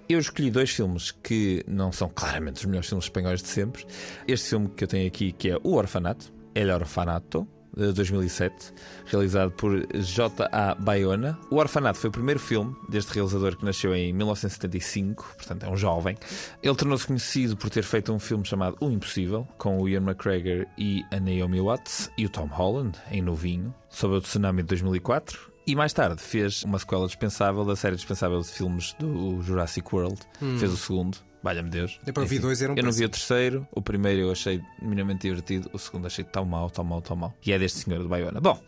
[0.10, 3.86] Eu escolhi dois filmes que não são claramente os melhores filmes espanhóis de sempre.
[4.28, 8.73] Este filme que eu tenho aqui, que é O Orfanato, El Orfanato, de 2007,
[9.05, 10.75] realizado por J.A.
[10.75, 11.38] Bayona.
[11.49, 15.75] O Orfanato foi o primeiro filme deste realizador que nasceu em 1975, portanto é um
[15.75, 16.17] jovem.
[16.63, 20.65] Ele tornou-se conhecido por ter feito um filme chamado O Impossível, com o Ian McGregor
[20.77, 25.55] e a Naomi Watts e o Tom Holland, em novinho, sobre o tsunami de 2004.
[25.67, 30.19] E mais tarde fez uma sequela dispensável da série dispensável de filmes do Jurassic World.
[30.39, 30.57] Hum.
[30.59, 31.17] Fez o segundo.
[31.45, 31.99] Valha-me Deus.
[32.08, 33.67] Eu, para vi Enfim, dois, eram Eu não vi o terceiro.
[33.71, 35.69] O primeiro eu achei minimamente divertido.
[35.71, 37.36] O segundo achei tão mau, tão mau, tão mau.
[37.45, 38.41] E é deste senhor do Bayona.
[38.41, 38.60] Bom,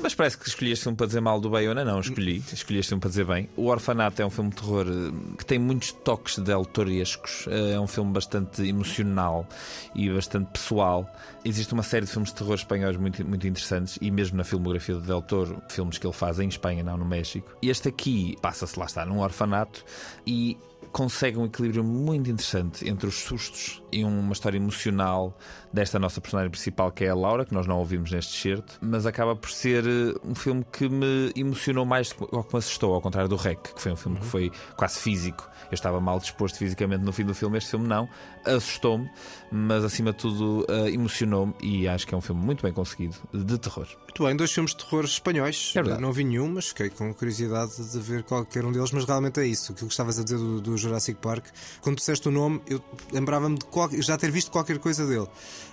[0.00, 1.84] mas parece que escolhi este filme para dizer mal do Bayona.
[1.84, 2.42] Não, escolhi.
[2.50, 3.50] Escolhi este filme para dizer bem.
[3.54, 7.46] O Orfanato é um filme de terror eh, que tem muitos toques del torescos.
[7.48, 9.46] Eh, É um filme bastante emocional
[9.94, 11.06] e bastante pessoal.
[11.44, 14.94] Existe uma série de filmes de terror espanhóis muito, muito interessantes e mesmo na filmografia
[14.94, 17.54] de Del Toro, filmes que ele faz em Espanha, não no México.
[17.60, 19.84] Este aqui passa-se lá está num orfanato
[20.26, 20.56] e
[20.92, 25.36] consegue um equilíbrio muito interessante entre os sustos e uma história emocional
[25.72, 29.06] desta nossa personagem principal, que é a Laura, que nós não ouvimos neste certo, mas
[29.06, 33.00] acaba por ser eh, um filme que me emocionou mais do que me assustou, ao
[33.00, 35.48] contrário do Rec, que foi um filme que foi quase físico.
[35.70, 38.08] Eu estava mal disposto fisicamente no fim do filme, este filme não.
[38.44, 39.08] Assustou-me,
[39.50, 43.16] mas acima de tudo uh, emocionou-me e acho que é um filme muito bem conseguido
[43.32, 43.86] de terror.
[44.02, 45.72] Muito bem, dois filmes de terror espanhóis.
[45.76, 48.90] É não vi nenhum, mas fiquei com curiosidade de ver qualquer um deles.
[48.92, 49.72] Mas realmente é isso.
[49.72, 51.46] Aquilo que estavas a dizer do, do Jurassic Park,
[51.80, 55.26] quando disseste o nome, eu lembrava-me de qual- já ter visto qualquer coisa dele.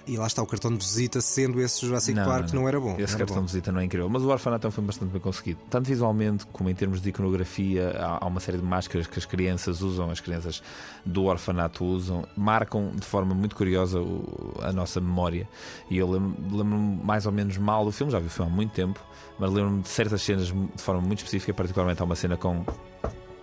[0.08, 2.92] E lá está o cartão de visita, sendo esse Jurassic Park, não, era bom.
[2.94, 3.42] Esse não era cartão bom.
[3.42, 4.10] de visita não é incrível.
[4.10, 5.60] Mas o Orfanato é um filme bastante bem conseguido.
[5.70, 9.26] Tanto visualmente como em termos de iconografia, há, há uma série de máscaras que as
[9.26, 10.64] crianças usam, as crianças
[11.06, 15.48] do orfanato usam, marcam de forma muito curiosa o- a nossa memória.
[15.90, 18.56] E eu lembro- lembro-me mais ou menos mal do filme, já vi o filme há
[18.56, 19.00] muito tempo,
[19.38, 22.66] mas lembro-me de certas cenas de forma muito específica, particularmente há uma cena com,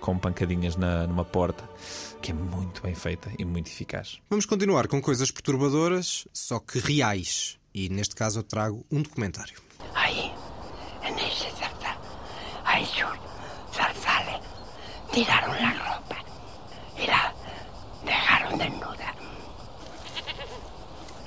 [0.00, 1.64] com pancadinhas na, numa porta,
[2.26, 4.20] que é muito bem feita e muito eficaz.
[4.28, 7.56] Vamos continuar com coisas perturbadoras, só que reais.
[7.72, 9.60] E neste caso eu trago um documentário.
[9.94, 10.32] Ahí,
[11.04, 12.00] en ese zarzal,
[12.64, 13.16] a esos
[13.72, 14.40] zarzales
[15.12, 16.16] tiraron la ropa
[16.98, 17.32] y la
[18.04, 19.14] dejaron desnuda.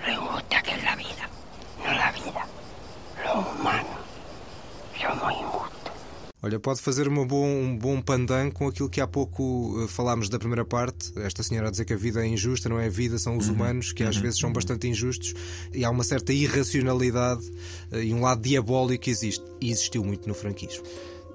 [0.05, 1.29] Lo injusta que es la vida,
[1.77, 2.45] no la vida,
[3.23, 3.95] lo humano.
[4.99, 5.58] Somos injustos.
[6.41, 10.29] Olha, pode fazer uma bom, um bom pandan com aquilo que há pouco eh, falámos
[10.29, 11.11] da primeira parte.
[11.19, 13.49] Esta senhora a dizer que a vida é injusta, não é a vida, são os
[13.49, 15.33] humanos, que às vezes são bastante injustos
[15.73, 17.41] e há uma certa irracionalidade
[17.91, 19.43] eh, e um lado diabólico que existe.
[19.59, 20.85] E existiu muito no franquismo.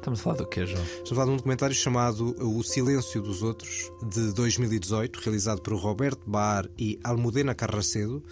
[0.05, 0.83] Estamos a falar do quê, João?
[0.83, 5.75] Estamos a falar de um documentário chamado O Silêncio dos Outros, de 2018, realizado por
[5.79, 8.23] Roberto Bar e Almudena Carracedo.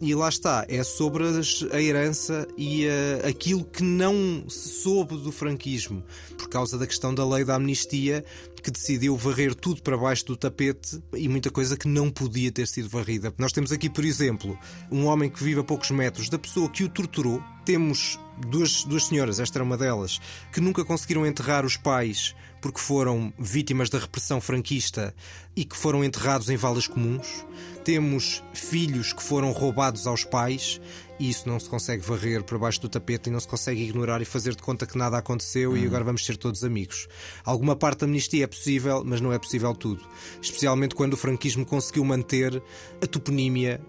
[0.00, 1.22] E lá está, é sobre
[1.70, 6.02] a herança e eh, aquilo que não se soube do franquismo,
[6.36, 8.24] por causa da questão da lei da amnistia,
[8.60, 12.66] que decidiu varrer tudo para baixo do tapete e muita coisa que não podia ter
[12.66, 13.32] sido varrida.
[13.38, 14.58] Nós temos aqui, por exemplo,
[14.90, 17.42] um homem que vive a poucos metros da pessoa que o torturou.
[17.64, 20.20] Temos duas, duas senhoras, esta era uma delas,
[20.52, 25.12] que nunca conseguiram enterrar os pais porque foram vítimas da repressão franquista
[25.56, 27.44] e que foram enterrados em valas comuns.
[27.84, 30.80] Temos filhos que foram roubados aos pais
[31.18, 34.20] e isso não se consegue varrer para baixo do tapete e não se consegue ignorar
[34.22, 37.08] e fazer de conta que nada aconteceu e agora vamos ser todos amigos.
[37.44, 40.02] Alguma parte da amnistia é possível, mas não é possível tudo.
[40.40, 42.62] Especialmente quando o franquismo conseguiu manter
[43.00, 43.80] a toponímia,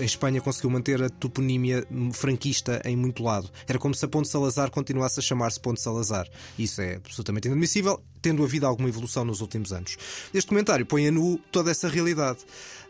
[0.00, 3.50] a Espanha conseguiu manter a toponímia franquista em muito lado.
[3.66, 6.28] Era como se a Ponte Salazar continuasse a chamar-se Ponte Salazar.
[6.58, 9.96] Isso é absolutamente inadmissível, tendo havido alguma evolução nos últimos anos.
[10.32, 12.40] Este comentário põe a nu toda essa realidade.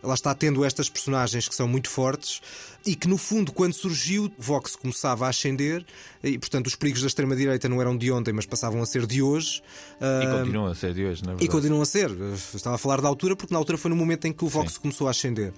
[0.02, 2.40] Lá está tendo estas personagens que são muito fortes
[2.86, 5.84] e que, no fundo, quando surgiu, o Vox começava a ascender
[6.22, 9.22] e, portanto, os perigos da extrema-direita não eram de ontem, mas passavam a ser de
[9.22, 9.62] hoje.
[10.00, 11.44] E Ah, continuam a ser de hoje, na verdade.
[11.44, 12.10] e continuam a ser.
[12.10, 14.48] Eu Estava a falar da altura porque na altura foi no momento em que o
[14.48, 15.52] Vox começou a ascender.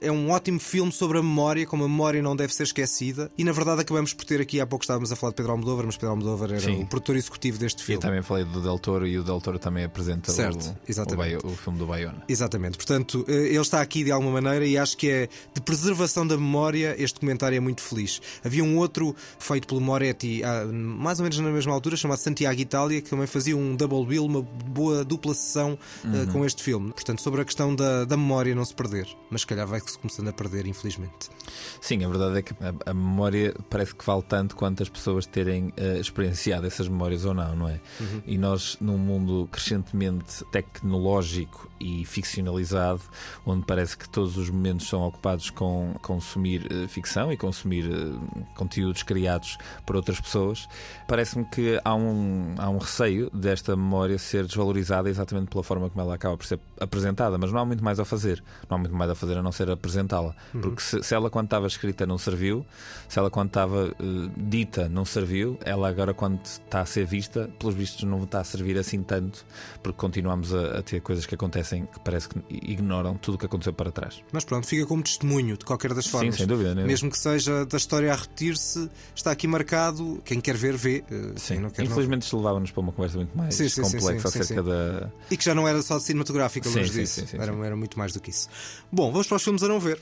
[0.00, 3.30] É um ótimo filme sobre a memória, como a memória não deve ser esquecida.
[3.36, 5.86] E na verdade acabamos por ter aqui, há pouco estávamos a falar de Pedro Almodóvar,
[5.86, 6.82] mas Pedro Almodóvar era Sim.
[6.82, 8.00] o produtor executivo deste Eu filme.
[8.02, 10.74] também falei do Del Toro e o Del Toro também apresenta Certo,
[11.42, 12.22] o, o, o filme do Bayona.
[12.28, 16.26] Exatamente, portanto, eh, ele está aqui de alguma maneira e acho que é de preservação
[16.26, 16.69] da memória.
[16.78, 18.20] Este documentário é muito feliz.
[18.44, 22.60] Havia um outro feito pelo Moretti, há, mais ou menos na mesma altura, chamado Santiago
[22.60, 26.26] Itália, que também fazia um double bill, uma boa dupla sessão eh, Uhum.
[26.32, 26.92] com este filme.
[26.92, 30.28] Portanto, sobre a questão da, da memória não se perder, mas se calhar vai-se começando
[30.28, 31.28] a perder, infelizmente.
[31.80, 35.26] Sim, a verdade é que a, a memória parece que vale tanto quanto as pessoas
[35.26, 37.80] terem eh, experienciado essas memórias ou não, não é?
[38.00, 38.22] Uhum.
[38.26, 43.00] E nós, num mundo crescentemente tecnológico e ficcionalizado,
[43.46, 48.44] onde parece que todos os momentos são ocupados com consumir eh, ficção e consumir eh,
[48.54, 50.68] conteúdos criados por outras pessoas,
[51.06, 56.00] parece-me que há um, há um receio desta memória ser desvalorizada exatamente pela forma como
[56.02, 58.42] ela acaba por ser apresentada, mas não há muito mais a fazer.
[58.68, 60.34] Não há muito mais a fazer a não ser apresentá-la.
[60.54, 60.60] Uhum.
[60.60, 62.64] Porque se, se ela, quando estava escrita, não serviu,
[63.08, 67.50] se ela, quando estava eh, dita, não serviu, ela agora, quando está a ser vista,
[67.58, 69.44] pelos vistos, não está a servir assim tanto,
[69.82, 73.46] porque continuamos a, a ter coisas que acontecem que parece que ignoram tudo o que
[73.46, 74.22] aconteceu para trás.
[74.32, 76.36] Mas pronto, fica como testemunho de qualquer das Sim, formas.
[76.36, 76.84] sem dúvida, né?
[76.84, 80.20] Mesmo que seja da história a repetir-se, está aqui marcado.
[80.24, 81.02] Quem quer ver, vê.
[81.10, 81.60] Eh, Sim.
[81.60, 84.62] não quer, Infelizmente, isto levava-nos para uma conversa muito mais Sim, sim, complexa sim, acerca
[84.62, 85.10] da.
[85.30, 87.24] E que já não era só cinematográfica, longe disso.
[87.34, 88.48] era, era muito mais do que isso.
[88.92, 89.98] Bom, vamos para os filmes a não ver.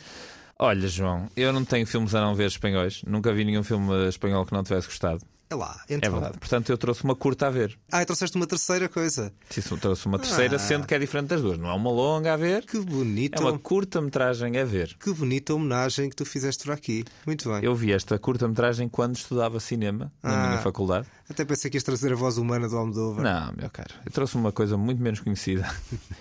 [0.59, 3.03] Olha, João, eu não tenho filmes a não ver espanhóis.
[3.07, 5.21] Nunca vi nenhum filme espanhol que não tivesse gostado.
[5.51, 6.13] É lá, É então.
[6.13, 6.39] verdade.
[6.39, 7.79] Portanto, eu trouxe uma curta a ver.
[7.91, 9.33] Ah, e trouxeste uma terceira coisa.
[9.49, 10.59] Sim, trouxe uma terceira, Ah.
[10.59, 11.59] sendo que é diferente das duas.
[11.59, 12.67] Não é uma longa a ver.
[12.67, 13.41] Que bonito.
[13.43, 14.95] É uma curta-metragem a ver.
[15.01, 17.05] Que bonita homenagem que tu fizeste por aqui.
[17.27, 17.65] Muito bem.
[17.65, 20.49] Eu vi esta curta-metragem quando estudava cinema na Ah.
[20.49, 21.07] minha faculdade.
[21.31, 23.23] Até pensei que ias trazer a voz humana do Almodóvar.
[23.25, 23.95] Não, meu caro.
[24.05, 25.67] Eu trouxe uma coisa muito menos conhecida.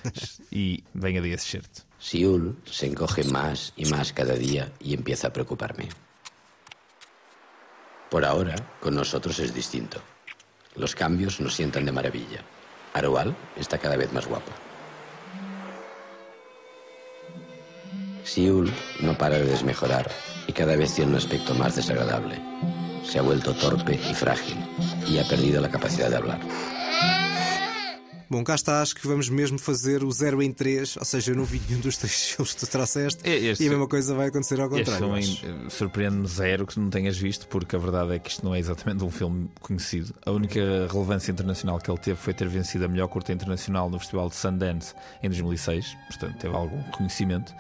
[0.52, 1.86] e venha de esse certo.
[2.00, 5.90] Siul se encoge más y más cada día y empieza a preocuparme.
[8.10, 10.00] Por ahora, con nosotros es distinto.
[10.76, 12.42] Los cambios nos sientan de maravilla.
[12.94, 14.52] Arual está cada vez más guapa.
[18.24, 20.10] Siul no para de desmejorar
[20.48, 22.40] y cada vez tiene un aspecto más desagradable.
[23.04, 24.58] Se ha vuelto torpe y frágil
[25.08, 26.40] y ha perdido la capacidad de hablar.
[28.30, 31.36] Bom, cá está, acho que vamos mesmo fazer o 0 em 3, ou seja, eu
[31.38, 34.28] não vi nenhum dos três filmes que tu trouxeste Este- e a mesma coisa vai
[34.28, 35.06] acontecer ao Este contrário.
[35.06, 35.46] filme acho.
[35.46, 38.60] eh, surpreende-me zero que não tenhas visto, porque a verdade é que isto não é
[38.60, 40.14] exatamente um filme conhecido.
[40.26, 40.60] A única
[40.92, 44.36] relevância internacional que ele teve foi ter vencido a melhor curta internacional no Festival de
[44.36, 47.54] Sundance em 2006, portanto teve algum reconhecimento.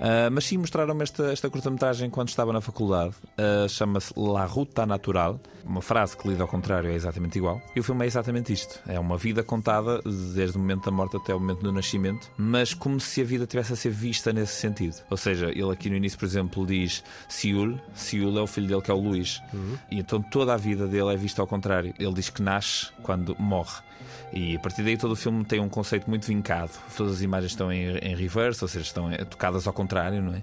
[0.00, 3.14] Ah, mas sim mostraram-me esta, esta curta-metragem quando estava na faculdade.
[3.36, 5.38] Ah, Chama-se La Ruta Natural.
[5.64, 7.60] Uma frase que lida ao contrário é exatamente igual.
[7.76, 10.00] E o filme é exatamente isto: é uma vida contada
[10.34, 13.46] desde o momento da morte até o momento do nascimento, mas como se a vida
[13.46, 14.96] tivesse a ser vista nesse sentido.
[15.10, 17.78] Ou seja, ele aqui no início, por exemplo, diz Siul.
[17.94, 19.42] Siul é o filho dele que é o Luís.
[19.90, 21.92] E então toda a vida dele é vista ao contrário.
[21.98, 23.82] Ele diz que nasce quando morre.
[24.32, 26.70] E a partir daí todo o filme tem um conceito muito vincado.
[26.96, 30.42] Todas as imagens estão em, em reverse, ou seja, estão tocadas ao contrário, não é?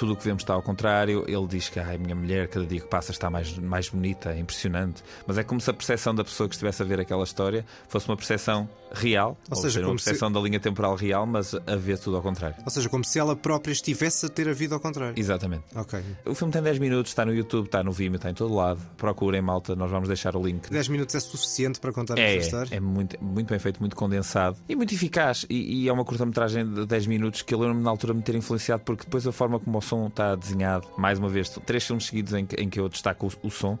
[0.00, 1.24] Tudo o que vemos está ao contrário.
[1.28, 4.30] Ele diz que "Ai, a minha mulher, cada dia que passa, está mais, mais bonita,
[4.32, 5.02] é impressionante.
[5.26, 8.08] Mas é como se a percepção da pessoa que estivesse a ver aquela história fosse
[8.08, 11.54] uma percepção real, Ou ou, seja, uma como se- percepção da linha temporal real, mas
[11.54, 12.56] a ver tudo ao contrário.
[12.64, 15.14] Ou seja, como se ela própria estivesse a ter a vida ao contrário.
[15.18, 15.64] Exatamente.
[15.76, 16.00] Ok.
[16.24, 18.80] O filme tem 10 minutos, está no YouTube, está no Vimeo, está em todo lado.
[18.96, 22.46] Procurem, malta, nós vamos deixar o link 10 minutos é suficiente para contar É, esta
[22.46, 22.74] história?
[22.76, 25.44] é muito, muito bem feito, muito condensado e muito eficaz.
[25.50, 28.34] E, e é uma curta-metragem de 10 minutos que eu lembro-me na altura me ter
[28.34, 32.06] influenciado, porque depois a forma como o som está desenhado, mais uma vez, três filmes
[32.06, 33.76] seguidos em que, em que eu destaco o, o som.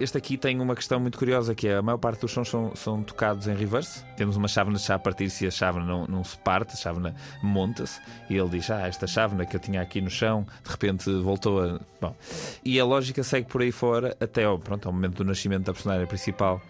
[0.00, 2.74] Este aqui tem uma questão muito curiosa, que é a maior parte dos sons são,
[2.74, 4.04] são tocados em reverse.
[4.16, 7.14] Temos uma chávena já a partir se a chávena não, não se parte, a chávena
[7.42, 11.10] monta-se, e ele diz: Ah, esta chávena que eu tinha aqui no chão, de repente
[11.22, 11.80] voltou a.
[12.00, 12.16] Bom.
[12.64, 15.72] E a lógica segue por aí fora até ao, pronto, ao momento do nascimento da
[15.72, 16.60] personagem principal.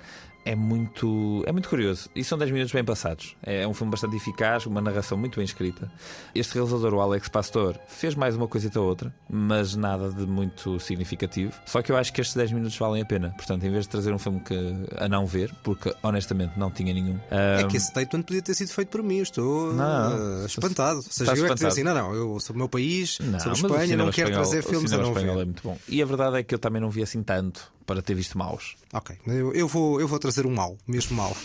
[0.44, 2.10] É muito, é muito curioso.
[2.16, 3.36] E são 10 minutos bem passados.
[3.42, 5.90] É um filme bastante eficaz, uma narração muito bem escrita.
[6.34, 10.80] Este realizador, o Alex Pastor, fez mais uma coisita ou outra, mas nada de muito
[10.80, 11.52] significativo.
[11.64, 13.30] Só que eu acho que estes 10 minutos valem a pena.
[13.36, 14.54] Portanto, em vez de trazer um filme que,
[14.96, 17.20] a não ver, porque honestamente não tinha nenhum.
[17.30, 19.18] É ahm, que esse statement podia ter sido feito por mim.
[19.18, 20.96] Estou Não, eh, espantado.
[20.96, 23.38] Ou seja, eu é que dizer assim: não, não, eu sou o meu país, Não,
[23.38, 25.42] sou de o Espanha, não quero espanhol- trazer filmes a não espanhol ver.
[25.42, 25.78] é muito bom.
[25.88, 28.76] E a verdade é que eu também não vi assim tanto para ter visto maus.
[28.92, 31.36] Ok, eu, eu vou, eu vou trazer um mau, mesmo mau.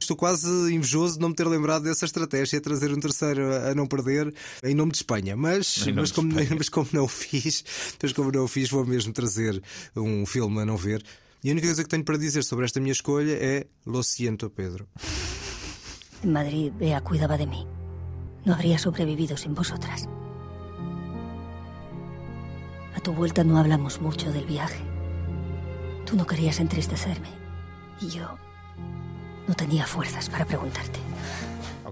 [0.00, 3.86] Estou quase invejoso de não me ter lembrado dessa estratégia, trazer um terceiro a, não
[3.86, 4.32] perder
[4.62, 5.36] em nome de Espanha.
[5.36, 6.50] Mas, Em mas, de como, Espanha.
[6.58, 7.64] mas como não o fiz,
[8.02, 9.62] mas como não o fiz, vou mesmo trazer
[9.96, 11.02] um filme a não ver.
[11.42, 14.48] E a única coisa que tenho para dizer sobre esta minha escolha é Lo siento,
[14.50, 14.88] Pedro.
[16.22, 17.66] En Madrid, Bea cuidaba de mí.
[18.46, 20.08] No habría sobrevivido sin vosotras.
[22.96, 24.93] A tu vuelta no hablamos mucho del viaje.
[26.14, 27.26] Tú no querías entristecerme.
[28.00, 28.38] Y yo
[29.48, 31.00] no tenía fuerzas para preguntarte.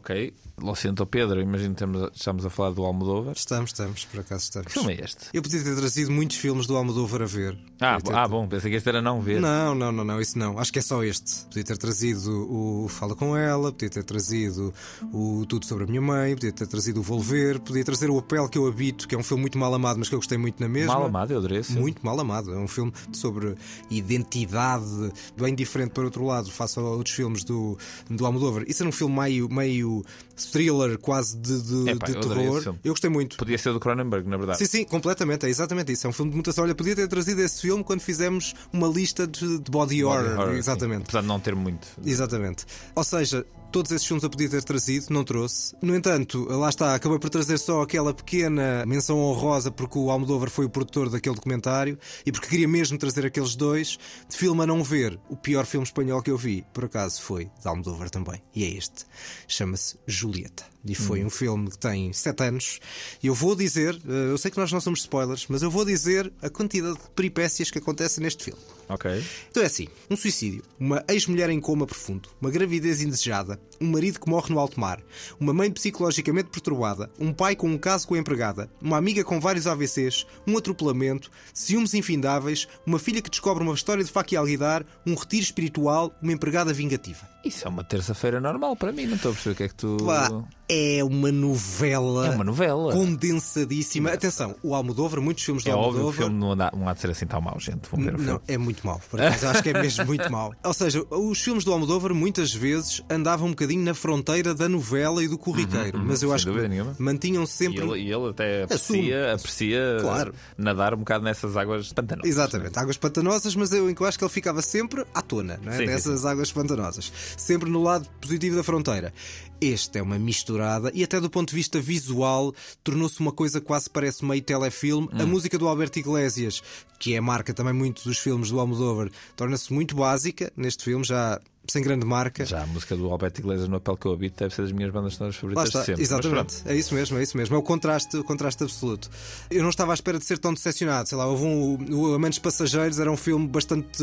[0.03, 3.35] Ok, Lo siento Pedro, imagino que estamos- a falar do Almodóvar.
[3.37, 4.67] Estamos, estamos, por acaso estamos.
[4.73, 5.27] Que filme é este?
[5.33, 7.57] Eu podia ter trazido muitos filmes do Almodóvar a ver.
[7.81, 9.41] Ah, ter- ah, bom, pensei que este era não ver.
[9.41, 10.59] Não, não, não, não, isso não.
[10.59, 11.45] Acho que é só este.
[11.47, 14.75] Podia ter trazido o Fala com ela, podia ter trazido
[15.13, 18.49] o Tudo sobre a minha mãe, podia ter trazido o Volver, podia trazer o Apelo
[18.49, 20.61] que eu habito, que é um filme muito mal amado, mas que eu gostei muito
[20.61, 20.95] na mesma.
[20.95, 21.63] Mal amado, eu adorei.
[21.71, 22.53] Muito mal amado.
[22.53, 23.55] É um filme sobre
[23.91, 27.77] identidade, bem diferente para outro lado, face a outros filmes do,
[28.11, 28.65] do Almodóvar.
[28.67, 29.92] Isso era um filme meio, meio
[30.37, 32.77] thriller, quase de, de, Epá, de eu terror.
[32.83, 33.37] Eu gostei muito.
[33.37, 34.59] Podia ser do Cronenberg, na verdade.
[34.59, 36.07] Sim, sim, completamente, é exatamente isso.
[36.07, 36.65] É um filme de mutação.
[36.65, 40.39] Olha, podia ter trazido esse filme quando fizemos uma lista de, de body, Body horror.
[40.39, 40.99] horror, exatamente.
[40.99, 41.05] sim.
[41.05, 41.87] Apesar de não ter muito.
[42.05, 42.65] Exatamente.
[42.95, 45.75] Ou seja, todos esses filmes eu podia ter trazido, não trouxe.
[45.81, 50.51] No entanto, lá está, acabei por trazer só aquela pequena menção honrosa porque o Almodóvar
[50.51, 53.99] foi o produtor daquele documentário e porque queria mesmo trazer aqueles dois.
[54.29, 57.47] De filme a não ver, o pior filme espanhol que eu vi, por acaso, foi
[57.61, 58.43] de Almodóvar também.
[58.55, 59.07] E é este.
[59.49, 60.72] Chama-se Julieta.
[60.85, 61.27] E foi Hum.
[61.27, 62.81] um filme que tem 7 anos.
[63.23, 65.85] E eu vou dizer, eh, eu sei que nós não somos spoilers, mas eu vou
[65.85, 68.61] dizer a quantidade de peripécias que acontecem neste filme.
[68.89, 69.25] Ok.
[69.51, 74.19] Então é assim: um suicídio, uma ex-mulher em coma profundo, uma gravidez indesejada, um marido
[74.19, 75.01] que morre no alto mar,
[75.39, 79.39] uma mãe psicologicamente perturbada, um pai com um caso com a empregada, uma amiga com
[79.41, 84.37] vários AVCs, um atropelamento, ciúmes infindáveis, uma filha que descobre uma história de faca e
[84.37, 87.32] alguidar, um retiro espiritual, uma empregada vingativa.
[87.45, 89.75] Isso é uma terça-feira normal para mim, não estou a perceber o que é que
[89.75, 89.97] tu.
[90.07, 90.31] Pá,
[90.69, 92.27] é uma novela.
[92.29, 92.93] É uma novela.
[92.93, 94.11] Condensadíssima.
[94.13, 96.25] Atenção, o Almodóvar, muitos filmes do É óbvio que o Almodóvar.
[96.27, 97.89] filme não, dá, não há de ser assim tão mau, gente.
[97.91, 98.41] Vão ver o Não, filme.
[98.49, 99.01] é muito mau.
[99.11, 100.55] Por acaso, acho que é mesmo muito mau.
[100.65, 105.23] Ou seja, os filmes do Almodóvar muitas vezes andavam um bocadinho na fronteira da novela
[105.23, 106.95] e do corriqueiro, Uhum, mas eu acho que nenhuma.
[106.99, 107.81] mantinham E sempre.
[107.83, 110.35] ele, e ele até aprecia, aprecia Claro.
[110.57, 112.31] nadar um bocado nessas águas pantanosas.
[112.31, 115.77] Exatamente, águas pantanosas, mas eu, eu acho que ele ficava sempre à tona, não é?
[115.77, 117.13] Sim, sim, Dessas águas pantanosas.
[117.37, 119.13] Sempre no lado positivo da fronteira.
[119.61, 122.53] Este é uma misturada e, até do ponto de vista visual,
[122.83, 125.09] tornou-se uma coisa que quase parece meio telefilme.
[125.13, 125.27] A Hum.
[125.29, 126.61] música do Alberto Iglesias,
[126.99, 131.05] que é a marca também muito dos filmes do Almodóvar, torna-se muito básica neste filme,
[131.05, 132.45] já sem grande marca.
[132.45, 134.91] Já a música do Alberto Iglesias no Apelo que eu habito deve ser das minhas
[134.93, 136.03] bandas sonoras favoritas de sempre.
[136.03, 136.57] Exatamente.
[136.67, 137.55] É isso mesmo, é isso mesmo.
[137.55, 139.09] É o contraste, o contraste absoluto.
[139.51, 141.09] Eu não estava à espera de ser tão decepcionado.
[141.09, 144.03] Sei lá, houve um, o Amantes Passageiros era um filme bastante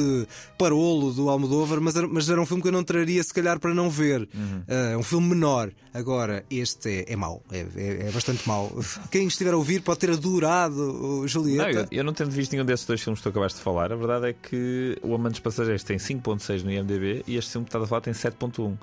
[0.58, 3.60] parolo do Almodóvar, mas era, mas era um filme que eu não traria se calhar
[3.60, 4.28] para não ver.
[4.34, 4.64] Uhum.
[4.68, 5.72] É um filme menor.
[5.94, 7.42] Agora, este é, é mau.
[7.52, 8.72] É, é- é bastante mau.
[9.12, 11.88] Quem estiver a ouvir pode ter adorado o Não, Julieta.
[11.92, 13.92] eu, eu não tendo visto nenhum desses dois filmes que tu acabaste de falar.
[13.92, 17.70] A verdade é que o Amantes Passageiros tem 5.6 no IMDB e este filme que
[17.70, 18.78] estás a falar tem 7.1.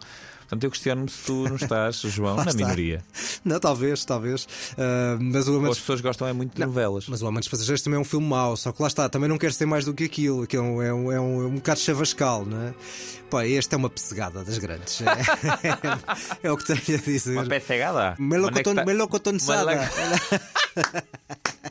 [0.46, 2.54] Portanto, eu questiono-me se tu não estás, João, na está.
[2.54, 3.04] minoria.
[3.44, 4.46] Não, talvez, talvez.
[4.78, 7.08] Ah, mas o as pessoas gostam é muito de novelas.
[7.08, 9.38] Mas o Amantes Passageiros também é um filme mau, só que lá está, também não
[9.38, 11.54] quer ser mais do que aquilo, que é um, é um, é um, é um
[11.56, 12.74] bocado chavascal, não é?
[13.28, 15.02] Pá, este é uma pessegada das grandes.
[16.42, 17.32] É, é o que tenho a dizer.
[17.38, 18.14] Uma pecegada.
[18.16, 19.90] Melocoton, é que tá- melocotonçada.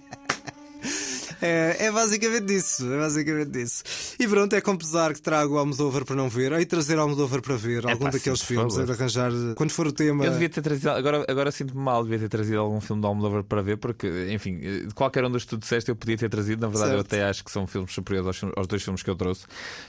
[1.46, 3.84] É, é basicamente isso, é basicamente isso.
[4.20, 6.58] E pronto, é com pesar que trago o Almodóvar para não ver.
[6.58, 9.32] De trazer o Almodóvar para ver algum pá, daqueles sim, filmes, hei de arranjar.
[9.56, 10.26] Quando for o tema.
[10.26, 13.44] Eu devia ter trazido, agora, agora sinto-me mal, devia ter trazido algum filme de Almodóvar
[13.44, 16.62] para ver, porque, enfim, de qualquer um dos que tu disseste eu podia ter trazido.
[16.62, 17.14] Na verdade, eu Certo.
[17.14, 19.46] até acho que são filmes superiores aos, aos dois filmes que eu trouxe.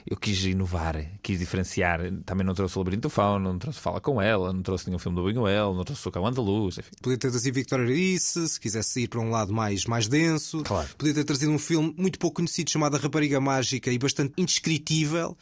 [0.07, 2.01] Eu quis inovar, quis diferenciar.
[2.25, 4.99] Também não trouxe o Labirinto do Fauno, não trouxe Fala com Ela, não trouxe nenhum
[4.99, 6.91] filme do Buñuel, não trouxe o Cão Andaluz, enfim.
[7.01, 10.63] Podia ter trazido Victoria Erice, se quisesse ir para um lado mais, mais denso.
[10.63, 10.89] Claro.
[10.99, 15.37] Podia ter trazido um filme muito pouco conhecido chamado A Rapariga Mágica e bastante indescritível.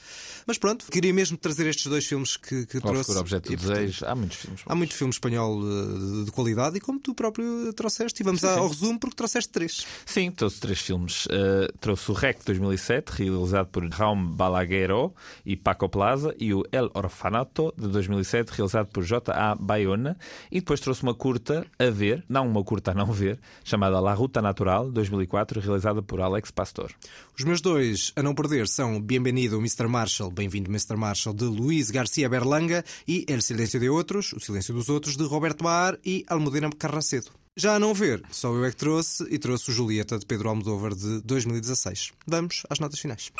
[0.46, 3.16] Mas pronto, queria mesmo trazer estes dois filmes que, que trouxe.
[3.16, 4.06] Objeto E, portanto, Desejo.
[4.06, 4.62] Há muitos filmes.
[4.66, 8.40] Há muito filme espanhol eh, de, de qualidade e como tu próprio trouxeste, e vamos
[8.40, 8.58] Sim, sim.
[8.58, 9.86] ao resumo porque trouxeste três.
[10.04, 11.26] Sim, trouxe três filmes.
[11.26, 15.12] Uh, trouxe o REC 2007, realizado por Raul Balagueró
[15.44, 19.54] e Paco Plaza, e o El Orfanato de 2007, realizado por J.A.
[19.54, 20.16] Bayona.
[20.50, 24.14] E depois trouxe uma curta a ver, não uma curta a não ver, chamada La
[24.14, 26.92] Ruta Natural 2004, realizada por Alex Pastor.
[27.38, 29.86] Os meus dois a não perder são Bienvenido Mr.
[29.86, 30.96] Marshall, Bem-vindo Mr.
[30.96, 35.24] Marshall, de Luís Garcia Berlanga e El Silêncio de Outros, O Silêncio dos Outros, de
[35.24, 37.30] Roberto Baar e Almudena Carracedo.
[37.56, 40.48] Já a não ver, só eu é que trouxe e trouxe o Julieta de Pedro
[40.48, 42.12] Almodóvar de 2016.
[42.26, 43.30] Vamos às notas finais.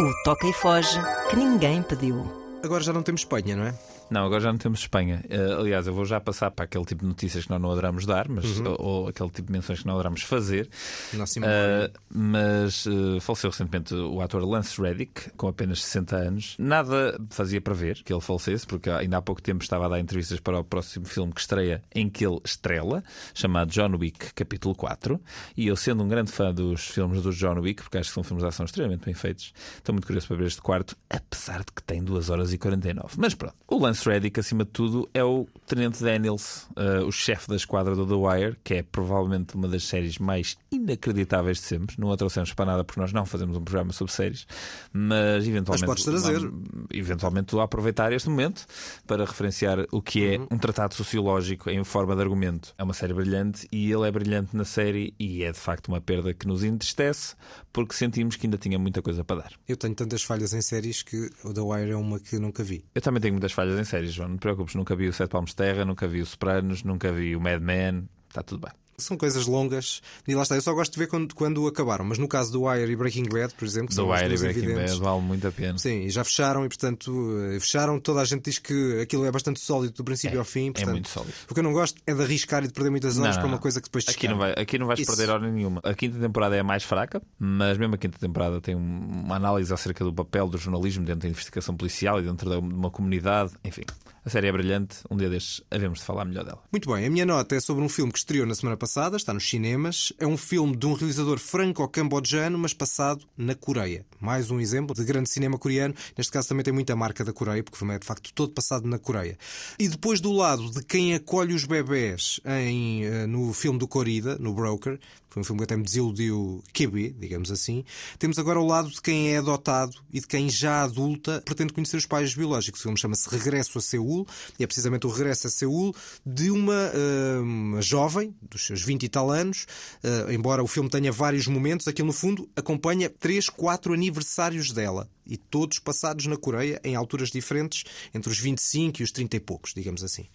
[0.00, 0.98] O toca e foge
[1.28, 2.24] que ninguém pediu.
[2.62, 3.78] Agora já não temos Espanha, não é?
[4.10, 5.22] Não, agora já não temos Espanha.
[5.28, 8.04] Eh, aliás, eu vou já passar para aquele tipo de notícias que nós não adoramos
[8.06, 8.70] dar, mas, Uhum.
[8.78, 10.68] ou, ou aquele tipo de menções que não adoramos fazer.
[11.14, 11.92] Nossa memória.
[12.12, 16.56] mas eh, faleceu recentemente o ator Lance Reddick, com apenas 60 anos.
[16.58, 20.00] Nada fazia para ver que ele falecesse, porque ainda há pouco tempo estava a dar
[20.00, 23.02] entrevistas para o próximo filme que estreia, em que ele estrela,
[23.34, 25.20] chamado John Wick, capítulo 4.
[25.56, 28.22] E eu, sendo um grande fã dos filmes do John Wick, porque acho que são
[28.24, 31.72] filmes de ação extremamente bem feitos, estou muito curioso para ver este quarto, apesar de
[31.74, 33.14] que tem 2 horas e 49.
[33.18, 37.48] Mas pronto, o Lance Reddick, acima de tudo, é o Tenente Daniels, eh, o chefe
[37.48, 41.96] da esquadra do The Wire, que é provavelmente uma das séries mais inacreditáveis de sempre.
[41.98, 44.46] Não a trouxemos para nada porque nós não fazemos um programa sobre séries,
[44.92, 45.86] mas eventualmente.
[45.86, 46.38] Mas podes trazer.
[46.40, 48.66] vamos- eventualmente aproveitar este momento
[49.06, 52.74] para referenciar o que é um tratado sociológico em forma de argumento.
[52.78, 56.00] É uma série brilhante e ele é brilhante na série e é de facto uma
[56.00, 57.34] perda que nos entristece
[57.72, 59.52] porque sentimos que ainda tinha muita coisa para dar.
[59.68, 62.84] Eu tenho tantas falhas em séries que o The Wire é uma que nunca vi.
[62.94, 64.30] Eu também tenho muitas falhas em séries, João.
[64.30, 67.12] Não te preocupes, nunca vi o Sete Palmos de Terra, nunca vi o Sopranos, nunca
[67.12, 68.08] vi o Mad Men.
[68.28, 68.79] Está tudo bem.
[69.00, 70.54] São coisas longas e lá está.
[70.54, 72.04] Eu só gosto de ver quando, quando acabaram.
[72.04, 74.38] Mas no caso do Wire e Breaking Bad, por exemplo, que The são Wire e
[74.38, 75.78] Breaking evidentes, Bad vale muito a pena.
[75.78, 77.12] Sim, e já fecharam e portanto
[77.54, 77.98] eh, fecharam.
[78.00, 80.72] Toda a gente diz que aquilo é bastante sólido do princípio ao fim.
[80.72, 81.32] portanto, muito sólido.
[81.50, 83.48] O que eu não gosto é de arriscar e de perder muitas horas Não, para
[83.48, 85.10] uma coisa que depois aqui não, vai, aqui não vais Isso.
[85.16, 85.80] perder hora nenhuma.
[85.84, 89.36] A quinta temporada é a mais fraca, mas mesmo a quinta temporada tem um- uma
[89.36, 93.52] análise acerca do papel do jornalismo dentro da investigação policial e dentro de uma comunidade.
[93.64, 93.82] Enfim,
[94.24, 94.98] a série é brilhante.
[95.10, 96.62] Um dia destes havemos de falar melhor dela.
[96.70, 99.32] Muito bem, a minha nota é sobre um filme que estreou na semana passada, está
[99.32, 100.12] nos cinemas.
[100.18, 104.04] É um filme de um realizador franco-cambodjano, mas passado na Coreia.
[104.20, 105.94] Mais um exemplo de grande cinema coreano.
[106.16, 108.52] Neste caso também tem muita marca da Coreia, porque o filme é de facto todo
[108.52, 109.38] passado na Coreia.
[109.78, 114.36] E depois do lado de quem acolhe os bebés em, eh, no filme do Corrida,
[114.38, 114.98] no Broker,
[115.30, 117.84] Foi um filme que até me desiludiu QB, digamos assim.
[118.18, 121.96] Temos agora o lado de quem é adotado e de quem já adulta pretende conhecer
[121.96, 122.80] os pais biológicos.
[122.80, 124.26] O filme chama-se Regresso a Seul
[124.58, 125.94] e é precisamente o regresso a Seul
[126.26, 129.66] de uma, uh, uma jovem, dos seus 20 e tal anos.
[130.02, 135.08] Uh, embora o filme tenha vários momentos, aquilo no fundo acompanha 3, 4 aniversários dela
[135.30, 139.40] e todos passados na Coreia em alturas diferentes, entre os 25 e os 30 e
[139.40, 140.26] poucos, digamos assim.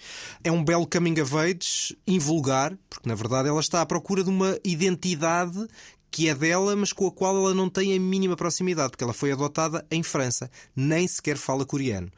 [0.41, 4.29] É um belo coming of age, invulgar, porque na verdade ela está à procura de
[4.29, 4.84] uma identidade
[6.11, 9.11] que é dela, mas com a qual ela não tem a mínima proximidade, porque ela
[9.11, 12.09] foi adotada em França, nem sequer fala coreano.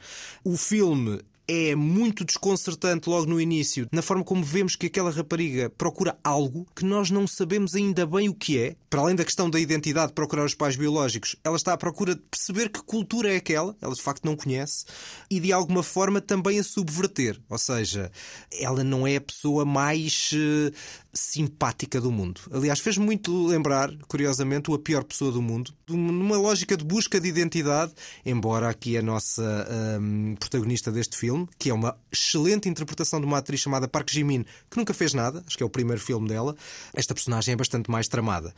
[0.44, 5.70] O filme é muito desconcertante logo no início, na forma como vemos que aquela rapariga
[5.70, 8.76] procura algo que nós não sabemos ainda bem o que é.
[8.90, 12.22] Para além da questão da identidade, procurar os pais biológicos, ela está à procura de
[12.22, 14.86] perceber que cultura é aquela, ela de facto não conhece,
[15.30, 17.40] e de alguma forma também a subverter.
[17.50, 18.12] Ou seja,
[18.52, 20.74] ela não é a pessoa mais uh,
[21.14, 22.42] simpática do mundo.
[22.52, 27.20] Aliás, fez muito lembrar, curiosamente, o A Pior Pessoa do Mundo, numa lógica de busca
[27.20, 27.94] de identidade,
[28.26, 29.68] embora aqui a nossa
[30.00, 34.10] um, protagonista deste filme filme, que é uma excelente interpretação de uma atriz chamada Park
[34.10, 36.56] Jimin, que nunca fez nada, acho que é o primeiro filme dela.
[36.94, 38.54] Esta personagem é bastante mais tramada.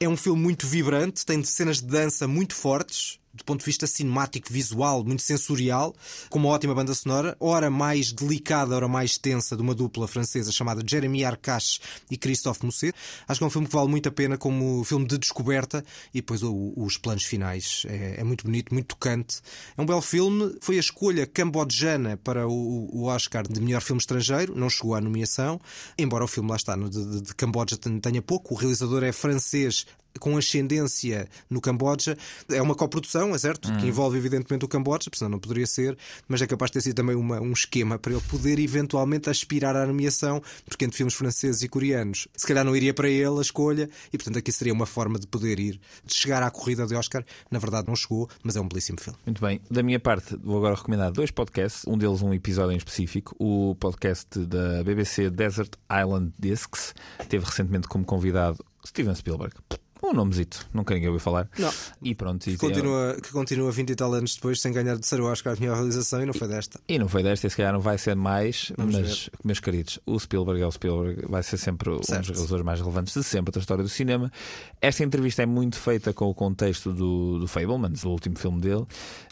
[0.00, 3.86] É um filme muito vibrante, tem cenas de dança muito fortes, do ponto de vista
[3.86, 5.94] cinemático, visual, muito sensorial,
[6.28, 10.52] com uma ótima banda sonora, ora mais delicada, ora mais tensa, de uma dupla francesa
[10.52, 11.80] chamada Jeremy Arcache
[12.10, 12.94] e Christophe Mousset.
[13.26, 16.18] Acho que é um filme que vale muito a pena como filme de descoberta e
[16.18, 17.84] depois os planos finais.
[17.88, 19.40] É, é, muito bonito, muito tocante.
[19.76, 20.56] É um belo filme.
[20.60, 24.54] Foi a escolha cambodjana para o, o Oscar de melhor filme estrangeiro.
[24.54, 25.60] Não chegou à nomeação,
[25.96, 28.54] embora o filme lá está, de, de, de Camboja tenha pouco.
[28.54, 29.86] O realizador é francês
[30.18, 32.16] com ascendência no Camboja.
[32.50, 33.70] É uma coprodução, é certo?
[33.70, 33.76] Hum.
[33.78, 35.96] Que envolve evidentemente o Camboja, senão não poderia ser,
[36.28, 39.76] mas é capaz de ter sido também uma, um esquema para ele poder eventualmente aspirar
[39.76, 43.42] à nomeação, porque entre filmes franceses e coreanos, se calhar não iria para ele a
[43.42, 46.94] escolha, e portanto aqui seria uma forma de poder ir, de chegar à corrida de
[46.94, 47.24] Oscar.
[47.50, 49.18] Na verdade não chegou, mas é um belíssimo filme.
[49.24, 49.60] Muito bem.
[49.70, 53.74] Da minha parte, vou agora recomendar dois podcasts, um deles um episódio em específico, o
[53.76, 56.94] podcast da BBC Desert Island Discs,
[57.28, 59.54] teve recentemente como convidado Steven Spielberg
[60.10, 61.48] um nomezito, nunca ninguém ouviu falar.
[61.58, 61.70] Não.
[62.02, 62.44] E pronto.
[62.44, 65.54] Que, continua, que continua 20 e tal anos depois sem ganhar de ser o Oscar
[65.56, 66.80] a melhor realização e não foi desta.
[66.88, 69.32] E, e não foi desta, e se calhar não vai ser mais, Vamos mas, ver.
[69.44, 72.14] meus queridos, o Spielberg é o Spielberg, vai ser sempre certo.
[72.14, 74.30] um dos realizadores mais relevantes de sempre da história do cinema.
[74.80, 78.84] Esta entrevista é muito feita com o contexto do, do Fableman, do último filme dele,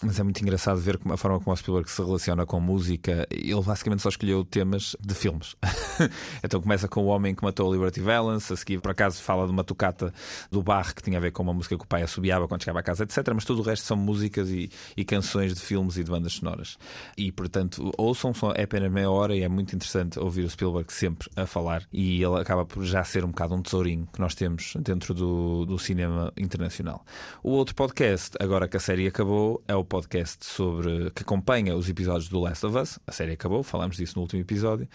[0.02, 3.26] mas é muito engraçado ver como, a forma como o Spielberg se relaciona com música.
[3.30, 5.56] Ele basicamente só escolheu temas de filmes.
[6.44, 9.46] então começa com o homem que matou a Liberty Valance, a seguir, por acaso, fala
[9.46, 10.12] de uma tocata
[10.50, 12.80] do Bach que tinha a ver com uma música que o pai assobiava quando chegava
[12.80, 13.18] a casa, etc.
[13.34, 16.78] Mas todo o resto são músicas e, e canções de filmes e de bandas sonoras.
[17.16, 21.28] E portanto, ouçam, é apenas meia hora e é muito interessante ouvir o Spielberg sempre
[21.36, 21.86] a falar.
[21.92, 25.64] E ele acaba por já ser um bocado um tesourinho que nós temos dentro do,
[25.64, 27.04] do cinema internacional.
[27.42, 31.88] O outro podcast, agora que a série acabou, é o podcast sobre que acompanha os
[31.88, 32.98] episódios do Last of Us.
[33.06, 34.88] A série acabou, falámos disso no último episódio.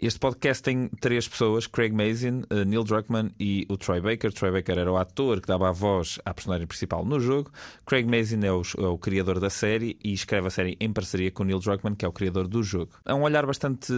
[0.00, 4.32] Este podcast tem três pessoas: Craig Mazin, eh, Neil Druckmann e o Troy Baker.
[4.32, 7.50] Troy Baker era o ator que dava a voz à personagem principal no jogo.
[7.86, 11.30] Craig Mazin é o, é o, criador da série e escreve a série em parceria
[11.30, 12.92] com Neil Druckmann, que é o criador do jogo.
[13.04, 13.92] É um olhar bastante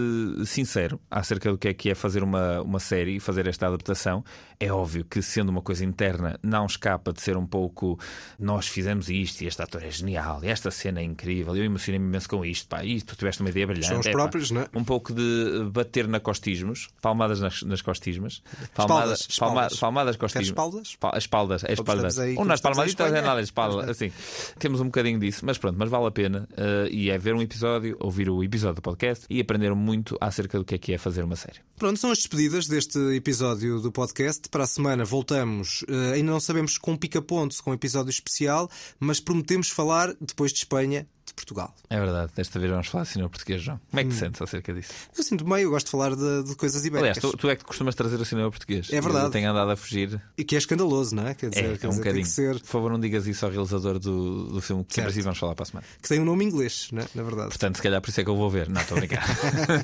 [0.45, 4.23] sincero acerca do que é que é fazer uma, uma série e fazer esta adaptação.
[4.59, 7.99] É óbvio que, sendo uma coisa interna, não escapa de ser um pouco
[8.39, 11.55] nós fizemos isto e este ator é genial e esta cena é incrível.
[11.55, 13.87] Eu emocionei-me imenso com isto, pá, isto tu tiveste uma ideia brilhante.
[13.87, 14.67] São os é, próprios, pá, não é?
[14.73, 18.41] Um pouco de bater na costismos, palmadas nas, nas costismas,
[18.73, 19.79] palmadas, espaldas, espaldas.
[19.79, 20.94] palmadas costismas.
[20.95, 20.95] Espaldas?
[20.95, 22.19] Pa, espaldas, é espaldas.
[22.19, 24.11] Aí, Ou nas não é nada, espalda, assim.
[24.57, 26.47] Temos um bocadinho disso, mas pronto, mas vale a pena.
[26.51, 30.57] Uh, e é ver um episódio, ouvir o episódio do podcast e aprender muito acerca
[30.57, 31.59] do que é que é fazer uma série.
[31.77, 34.47] Pronto, são as despedidas deste episódio do podcast.
[34.49, 38.69] Para a semana voltamos, uh, ainda não sabemos com pica-ponto, com um episódio especial,
[38.99, 41.07] mas prometemos falar depois de Espanha
[41.45, 41.73] Portugal.
[41.89, 43.79] É verdade, desta vez vamos falar cinema português, João.
[43.91, 44.91] Como é que te sentes acerca disso?
[45.15, 47.17] Eu sinto bem, eu gosto de falar de, de coisas ibéricas.
[47.17, 48.91] Aliás, tu, tu, é que costumas trazer o cinema português.
[48.91, 49.25] É verdade.
[49.25, 50.19] Eu tenho andado a fugir.
[50.35, 51.35] E que é escandaloso, não é?
[51.35, 52.25] Quer dizer, é, quer é um dizer, bocadinho.
[52.25, 52.59] que ser...
[52.59, 55.53] Por favor, não digas isso ao realizador do, do filme que sempre assim vamos falar
[55.53, 55.87] para a semana.
[56.01, 57.05] Que tem um nome inglês, não é?
[57.13, 57.49] na verdade.
[57.49, 58.67] Portanto, se calhar por isso é que eu vou ver.
[58.67, 59.25] Não, estou a brincar.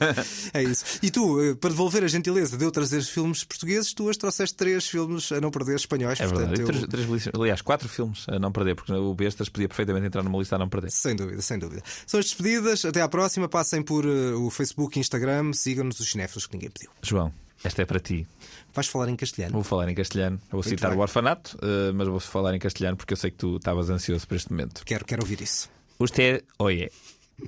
[0.54, 1.00] é isso.
[1.04, 4.56] E tu, eh, para devolver a gentileza de eu trazer filmes portugueses, tu hoje trouxeste
[4.56, 6.20] três filmes a não perder espanhóis.
[6.20, 6.62] É portanto, verdade.
[6.62, 6.88] Eu...
[6.88, 10.40] Três, três, aliás, quatro filmes a não perder, porque o Bestas podia perfeitamente entrar numa
[10.40, 10.90] lista a não perder.
[10.90, 11.84] Sem dúvida, sem dúvida.
[12.08, 12.86] São as despedidas.
[12.86, 13.50] Até à próxima.
[13.50, 15.54] Passem por uh, o Facebook e Instagram.
[15.54, 16.90] Sigam-nos os cinéfilos que ninguém pediu.
[17.02, 17.34] João,
[17.64, 18.26] esta é para ti.
[18.74, 19.54] Vais falar em castelhano?
[19.54, 20.38] Vou falar em castelhano.
[20.50, 21.00] Vou Muito citar bem.
[21.00, 24.28] o orfanato, uh, mas vou falar em castelhano porque eu sei que tu estavas ansioso
[24.28, 24.84] por este momento.
[24.86, 25.70] Quero, quero ouvir isso.
[26.00, 26.92] Usted oye,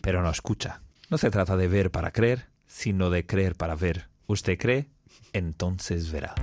[0.02, 0.82] pero no escucha.
[1.10, 4.10] No se trata de ver para creer, sino de creer para ver.
[4.28, 4.90] Usted cree,
[5.34, 6.36] entonces verá.